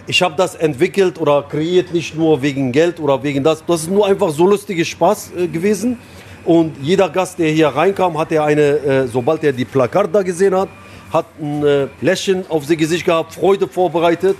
ich 0.08 0.20
habe 0.22 0.34
das 0.36 0.54
entwickelt 0.56 1.20
oder 1.20 1.42
kreiert 1.42 1.92
nicht 1.92 2.16
nur 2.16 2.42
wegen 2.42 2.72
Geld 2.72 2.98
oder 2.98 3.22
wegen 3.22 3.44
das. 3.44 3.64
Das 3.64 3.82
ist 3.82 3.90
nur 3.90 4.06
einfach 4.06 4.30
so 4.30 4.46
lustiger 4.46 4.84
Spaß 4.84 5.32
äh, 5.36 5.46
gewesen. 5.46 5.98
Und 6.48 6.78
jeder 6.80 7.10
Gast, 7.10 7.38
der 7.38 7.50
hier 7.50 7.68
reinkam, 7.68 8.16
hatte 8.16 8.42
eine, 8.42 8.62
äh, 8.62 9.06
sobald 9.06 9.44
er 9.44 9.52
die 9.52 9.66
Plakat 9.66 10.14
da 10.14 10.22
gesehen 10.22 10.54
hat, 10.54 10.70
hat 11.12 11.26
ein 11.38 11.62
äh, 11.62 11.88
Lächeln 12.00 12.46
auf 12.48 12.64
sein 12.64 12.78
Gesicht 12.78 13.04
gehabt, 13.04 13.34
Freude 13.34 13.68
vorbereitet. 13.68 14.34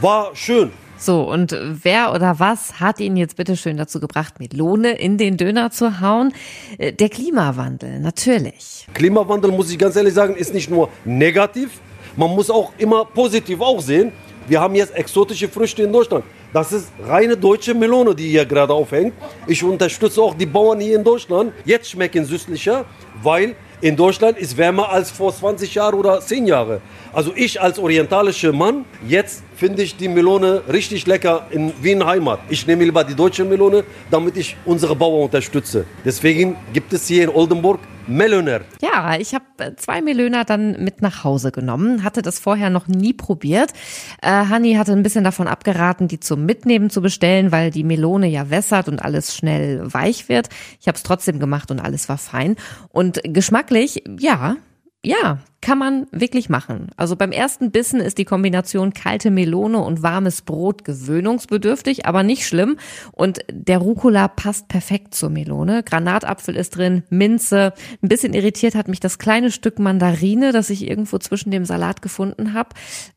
War 0.00 0.32
schön. 0.34 0.72
So, 0.98 1.22
und 1.30 1.56
wer 1.84 2.12
oder 2.12 2.40
was 2.40 2.80
hat 2.80 2.98
ihn 2.98 3.16
jetzt 3.16 3.36
bitte 3.36 3.56
schön 3.56 3.76
dazu 3.76 4.00
gebracht, 4.00 4.40
Melone 4.40 4.98
in 4.98 5.18
den 5.18 5.36
Döner 5.36 5.70
zu 5.70 6.00
hauen? 6.00 6.32
Äh, 6.78 6.92
Der 6.92 7.10
Klimawandel, 7.10 8.00
natürlich. 8.00 8.88
Klimawandel, 8.92 9.52
muss 9.52 9.70
ich 9.70 9.78
ganz 9.78 9.94
ehrlich 9.94 10.14
sagen, 10.14 10.34
ist 10.34 10.52
nicht 10.52 10.68
nur 10.68 10.88
negativ, 11.04 11.78
man 12.16 12.30
muss 12.30 12.50
auch 12.50 12.72
immer 12.76 13.04
positiv 13.04 13.60
auch 13.60 13.80
sehen. 13.80 14.10
Wir 14.48 14.60
haben 14.60 14.74
jetzt 14.74 14.96
exotische 14.96 15.48
Früchte 15.48 15.84
in 15.84 15.92
Deutschland. 15.92 16.24
Das 16.56 16.72
ist 16.72 16.90
reine 17.06 17.36
deutsche 17.36 17.74
Melone, 17.74 18.14
die 18.14 18.30
hier 18.30 18.46
gerade 18.46 18.72
aufhängt. 18.72 19.12
Ich 19.46 19.62
unterstütze 19.62 20.22
auch 20.22 20.32
die 20.32 20.46
Bauern 20.46 20.80
hier 20.80 20.96
in 20.96 21.04
Deutschland. 21.04 21.52
Jetzt 21.66 21.90
schmecken 21.90 22.24
süßlicher, 22.24 22.86
weil 23.22 23.54
in 23.80 23.96
Deutschland 23.96 24.38
ist 24.38 24.56
wärmer 24.56 24.90
als 24.90 25.10
vor 25.10 25.34
20 25.34 25.74
Jahren 25.74 25.94
oder 25.94 26.20
10 26.20 26.46
Jahren. 26.46 26.80
Also 27.12 27.32
ich 27.34 27.60
als 27.60 27.78
orientalischer 27.78 28.52
Mann, 28.52 28.84
jetzt 29.06 29.42
finde 29.54 29.82
ich 29.82 29.96
die 29.96 30.08
Melone 30.08 30.62
richtig 30.70 31.06
lecker 31.06 31.46
in 31.50 31.72
Wien 31.82 32.04
Heimat. 32.04 32.40
Ich 32.48 32.66
nehme 32.66 32.84
lieber 32.84 33.04
die 33.04 33.14
deutsche 33.14 33.44
Melone, 33.44 33.84
damit 34.10 34.36
ich 34.36 34.56
unsere 34.64 34.96
Bauern 34.96 35.24
unterstütze. 35.24 35.84
Deswegen 36.04 36.56
gibt 36.72 36.92
es 36.92 37.06
hier 37.06 37.24
in 37.24 37.30
Oldenburg 37.30 37.80
Meloner. 38.08 38.60
Ja, 38.80 39.16
ich 39.18 39.34
habe 39.34 39.44
zwei 39.76 40.00
Melöner 40.00 40.44
dann 40.44 40.84
mit 40.84 41.02
nach 41.02 41.24
Hause 41.24 41.50
genommen, 41.50 42.04
hatte 42.04 42.22
das 42.22 42.38
vorher 42.38 42.70
noch 42.70 42.86
nie 42.86 43.12
probiert. 43.12 43.72
Äh, 44.22 44.28
Hanni 44.28 44.74
hatte 44.74 44.92
ein 44.92 45.02
bisschen 45.02 45.24
davon 45.24 45.48
abgeraten, 45.48 46.06
die 46.06 46.20
zum 46.20 46.46
Mitnehmen 46.46 46.88
zu 46.88 47.02
bestellen, 47.02 47.50
weil 47.50 47.70
die 47.70 47.84
Melone 47.84 48.28
ja 48.28 48.48
wässert 48.48 48.88
und 48.88 49.04
alles 49.04 49.34
schnell 49.34 49.92
weich 49.92 50.28
wird. 50.28 50.48
Ich 50.80 50.86
habe 50.86 50.96
es 50.96 51.02
trotzdem 51.02 51.40
gemacht 51.40 51.70
und 51.70 51.80
alles 51.80 52.08
war 52.08 52.18
fein. 52.18 52.56
Und 52.90 53.20
geschmacklich, 53.24 53.66
ja, 54.20 54.56
ja, 55.04 55.38
kann 55.66 55.78
man 55.78 56.06
wirklich 56.12 56.48
machen. 56.48 56.90
Also 56.96 57.16
beim 57.16 57.32
ersten 57.32 57.72
Bissen 57.72 57.98
ist 57.98 58.18
die 58.18 58.24
Kombination 58.24 58.92
kalte 58.92 59.32
Melone 59.32 59.78
und 59.78 60.00
warmes 60.00 60.42
Brot 60.42 60.84
gewöhnungsbedürftig, 60.84 62.06
aber 62.06 62.22
nicht 62.22 62.46
schlimm. 62.46 62.76
Und 63.10 63.40
der 63.50 63.78
Rucola 63.78 64.28
passt 64.28 64.68
perfekt 64.68 65.12
zur 65.16 65.28
Melone. 65.28 65.82
Granatapfel 65.82 66.54
ist 66.54 66.76
drin, 66.76 67.02
Minze. 67.10 67.72
Ein 68.00 68.08
bisschen 68.08 68.32
irritiert 68.32 68.76
hat 68.76 68.86
mich 68.86 69.00
das 69.00 69.18
kleine 69.18 69.50
Stück 69.50 69.80
Mandarine, 69.80 70.52
das 70.52 70.70
ich 70.70 70.86
irgendwo 70.86 71.18
zwischen 71.18 71.50
dem 71.50 71.64
Salat 71.64 72.00
gefunden 72.00 72.54
habe. 72.54 72.68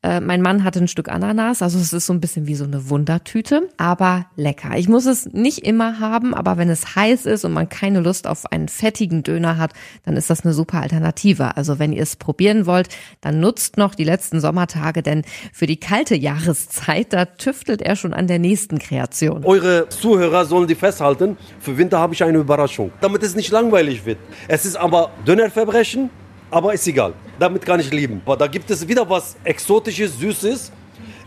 Äh, 0.02 0.20
mein 0.20 0.42
Mann 0.42 0.64
hatte 0.64 0.80
ein 0.80 0.88
Stück 0.88 1.08
Ananas, 1.08 1.62
also 1.62 1.78
es 1.78 1.94
ist 1.94 2.08
so 2.08 2.14
ein 2.14 2.20
bisschen 2.20 2.48
wie 2.48 2.56
so 2.56 2.64
eine 2.64 2.90
Wundertüte, 2.90 3.70
aber 3.78 4.26
lecker. 4.36 4.76
Ich 4.76 4.90
muss 4.90 5.06
es 5.06 5.28
nicht 5.28 5.68
immer 5.68 6.00
haben, 6.00 6.34
aber 6.34 6.58
wenn 6.58 6.72
es 6.72 6.96
heiß 6.96 7.28
ist 7.28 7.46
und 7.46 7.54
man 7.54 7.70
keine 7.70 8.00
Lust 8.00 8.26
auf 8.26 8.52
einen 8.52 8.70
fettigen 8.70 9.22
Döner 9.22 9.58
hat, 9.58 9.74
dann 10.04 10.18
ist 10.18 10.32
das 10.32 10.44
eine 10.44 10.56
super 10.56 10.82
Alternative. 10.82 11.56
Also 11.56 11.78
wenn 11.78 11.94
ihr 11.94 12.02
es 12.02 12.16
probieren 12.40 12.66
wollt, 12.66 12.88
dann 13.20 13.42
nutzt 13.42 13.76
noch 13.76 13.96
die 13.96 14.06
letzten 14.06 14.40
Sommertage, 14.40 15.04
denn 15.04 15.24
für 15.52 15.66
die 15.66 15.78
kalte 15.78 16.16
Jahreszeit, 16.16 17.12
da 17.12 17.26
tüftelt 17.26 17.82
er 17.82 17.98
schon 17.98 18.14
an 18.14 18.28
der 18.28 18.40
nächsten 18.40 18.80
Kreation. 18.80 19.44
Eure 19.44 19.90
Zuhörer 19.90 20.46
sollen 20.46 20.66
die 20.66 20.76
festhalten. 20.76 21.36
Für 21.60 21.78
Winter 21.78 22.00
habe 22.00 22.14
ich 22.14 22.24
eine 22.24 22.38
Überraschung. 22.38 22.94
Damit 23.02 23.24
es 23.24 23.36
nicht 23.36 23.52
langweilig 23.52 24.06
wird. 24.06 24.20
Es 24.48 24.66
ist 24.66 24.78
aber 24.78 25.12
Dönerverbrechen, 25.28 26.10
aber 26.50 26.74
ist 26.74 26.88
egal. 26.88 27.12
Damit 27.40 27.66
kann 27.66 27.82
ich 27.82 27.92
leben. 27.92 28.22
Da 28.26 28.48
gibt 28.48 28.72
es 28.72 28.88
wieder 28.88 29.10
was 29.10 29.36
Exotisches, 29.44 30.18
Süßes. 30.18 30.72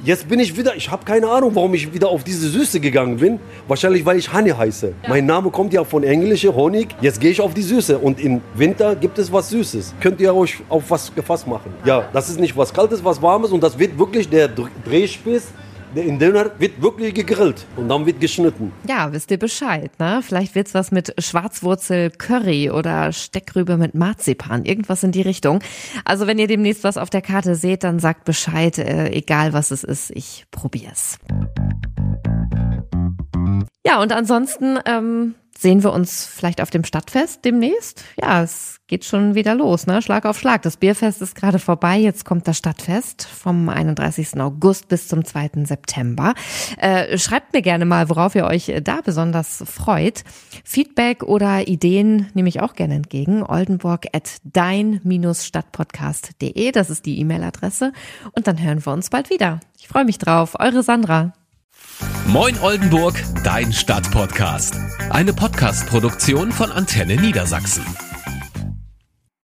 Jetzt 0.04 0.28
bin 0.28 0.40
ich 0.40 0.56
wieder, 0.56 0.74
ich 0.74 0.90
habe 0.90 1.04
keine 1.04 1.28
Ahnung, 1.28 1.54
warum 1.54 1.74
ich 1.74 1.94
wieder 1.94 2.08
auf 2.08 2.24
diese 2.24 2.48
Süße 2.48 2.80
gegangen 2.80 3.18
bin. 3.18 3.38
Wahrscheinlich, 3.68 4.04
weil 4.04 4.18
ich 4.18 4.32
Honey 4.32 4.50
heiße. 4.50 4.94
Mein 5.08 5.26
Name 5.26 5.50
kommt 5.50 5.72
ja 5.72 5.84
von 5.84 6.02
englische 6.02 6.52
Honig. 6.52 6.88
Jetzt 7.00 7.20
gehe 7.20 7.30
ich 7.30 7.40
auf 7.40 7.54
die 7.54 7.62
Süße. 7.62 7.98
Und 7.98 8.18
im 8.18 8.40
Winter 8.56 8.96
gibt 8.96 9.16
es 9.20 9.32
was 9.32 9.50
Süßes. 9.50 9.94
Könnt 10.00 10.20
ihr 10.20 10.34
euch 10.34 10.56
auf 10.68 10.82
was 10.88 11.14
gefasst 11.14 11.46
machen. 11.46 11.72
Ja, 11.84 12.08
das 12.12 12.28
ist 12.28 12.40
nicht 12.40 12.56
was 12.56 12.74
Kaltes, 12.74 13.04
was 13.04 13.22
Warmes. 13.22 13.52
Und 13.52 13.62
das 13.62 13.78
wird 13.78 13.96
wirklich 13.96 14.28
der 14.28 14.48
Drehspieß 14.48 15.52
in 15.94 16.18
Döner 16.18 16.50
wird 16.58 16.80
wirklich 16.80 17.14
gegrillt 17.14 17.66
und 17.76 17.88
dann 17.88 18.06
wird 18.06 18.20
geschnitten. 18.20 18.72
Ja, 18.88 19.12
wisst 19.12 19.30
ihr 19.30 19.38
Bescheid, 19.38 19.90
ne? 19.98 20.20
Vielleicht 20.22 20.54
wird's 20.54 20.74
was 20.74 20.90
mit 20.90 21.14
Schwarzwurzel 21.22 22.10
Curry 22.10 22.70
oder 22.70 23.12
Steckrübe 23.12 23.76
mit 23.76 23.94
Marzipan, 23.94 24.64
irgendwas 24.64 25.02
in 25.02 25.12
die 25.12 25.22
Richtung. 25.22 25.60
Also 26.04 26.26
wenn 26.26 26.38
ihr 26.38 26.46
demnächst 26.46 26.84
was 26.84 26.96
auf 26.96 27.10
der 27.10 27.22
Karte 27.22 27.54
seht, 27.54 27.84
dann 27.84 27.98
sagt 27.98 28.24
Bescheid, 28.24 28.78
äh, 28.78 29.10
egal 29.10 29.52
was 29.52 29.70
es 29.70 29.84
ist, 29.84 30.10
ich 30.10 30.46
probier's. 30.50 31.18
Ja, 33.84 34.00
und 34.00 34.12
ansonsten 34.12 34.78
ähm, 34.86 35.34
sehen 35.62 35.82
wir 35.82 35.92
uns 35.92 36.26
vielleicht 36.26 36.60
auf 36.60 36.68
dem 36.70 36.84
Stadtfest 36.84 37.42
demnächst. 37.44 38.04
Ja, 38.20 38.42
es 38.42 38.80
geht 38.88 39.04
schon 39.06 39.34
wieder 39.34 39.54
los, 39.54 39.86
ne? 39.86 40.02
Schlag 40.02 40.26
auf 40.26 40.38
Schlag. 40.38 40.60
Das 40.62 40.76
Bierfest 40.76 41.22
ist 41.22 41.34
gerade 41.34 41.58
vorbei. 41.58 41.96
Jetzt 41.96 42.26
kommt 42.26 42.46
das 42.46 42.58
Stadtfest 42.58 43.24
vom 43.24 43.70
31. 43.70 44.38
August 44.40 44.88
bis 44.88 45.08
zum 45.08 45.24
2. 45.24 45.64
September. 45.64 46.34
Äh, 46.76 47.16
schreibt 47.16 47.54
mir 47.54 47.62
gerne 47.62 47.86
mal, 47.86 48.10
worauf 48.10 48.34
ihr 48.34 48.44
euch 48.44 48.70
da 48.82 49.00
besonders 49.00 49.64
freut. 49.66 50.24
Feedback 50.64 51.22
oder 51.22 51.66
Ideen 51.68 52.26
nehme 52.34 52.50
ich 52.50 52.60
auch 52.60 52.74
gerne 52.74 52.96
entgegen. 52.96 53.42
Oldenburg 53.42 54.08
at 54.12 54.36
dein-stadtpodcast.de. 54.44 56.72
Das 56.72 56.90
ist 56.90 57.06
die 57.06 57.18
E-Mail-Adresse. 57.20 57.94
Und 58.32 58.46
dann 58.46 58.62
hören 58.62 58.84
wir 58.84 58.92
uns 58.92 59.08
bald 59.08 59.30
wieder. 59.30 59.60
Ich 59.78 59.88
freue 59.88 60.04
mich 60.04 60.18
drauf. 60.18 60.56
Eure 60.58 60.82
Sandra. 60.82 61.32
Moin 62.26 62.58
Oldenburg, 62.60 63.22
dein 63.44 63.72
Stadtpodcast. 63.72 64.74
Eine 65.10 65.32
Podcast-Produktion 65.32 66.52
von 66.52 66.70
Antenne 66.70 67.16
Niedersachsen. 67.16 67.84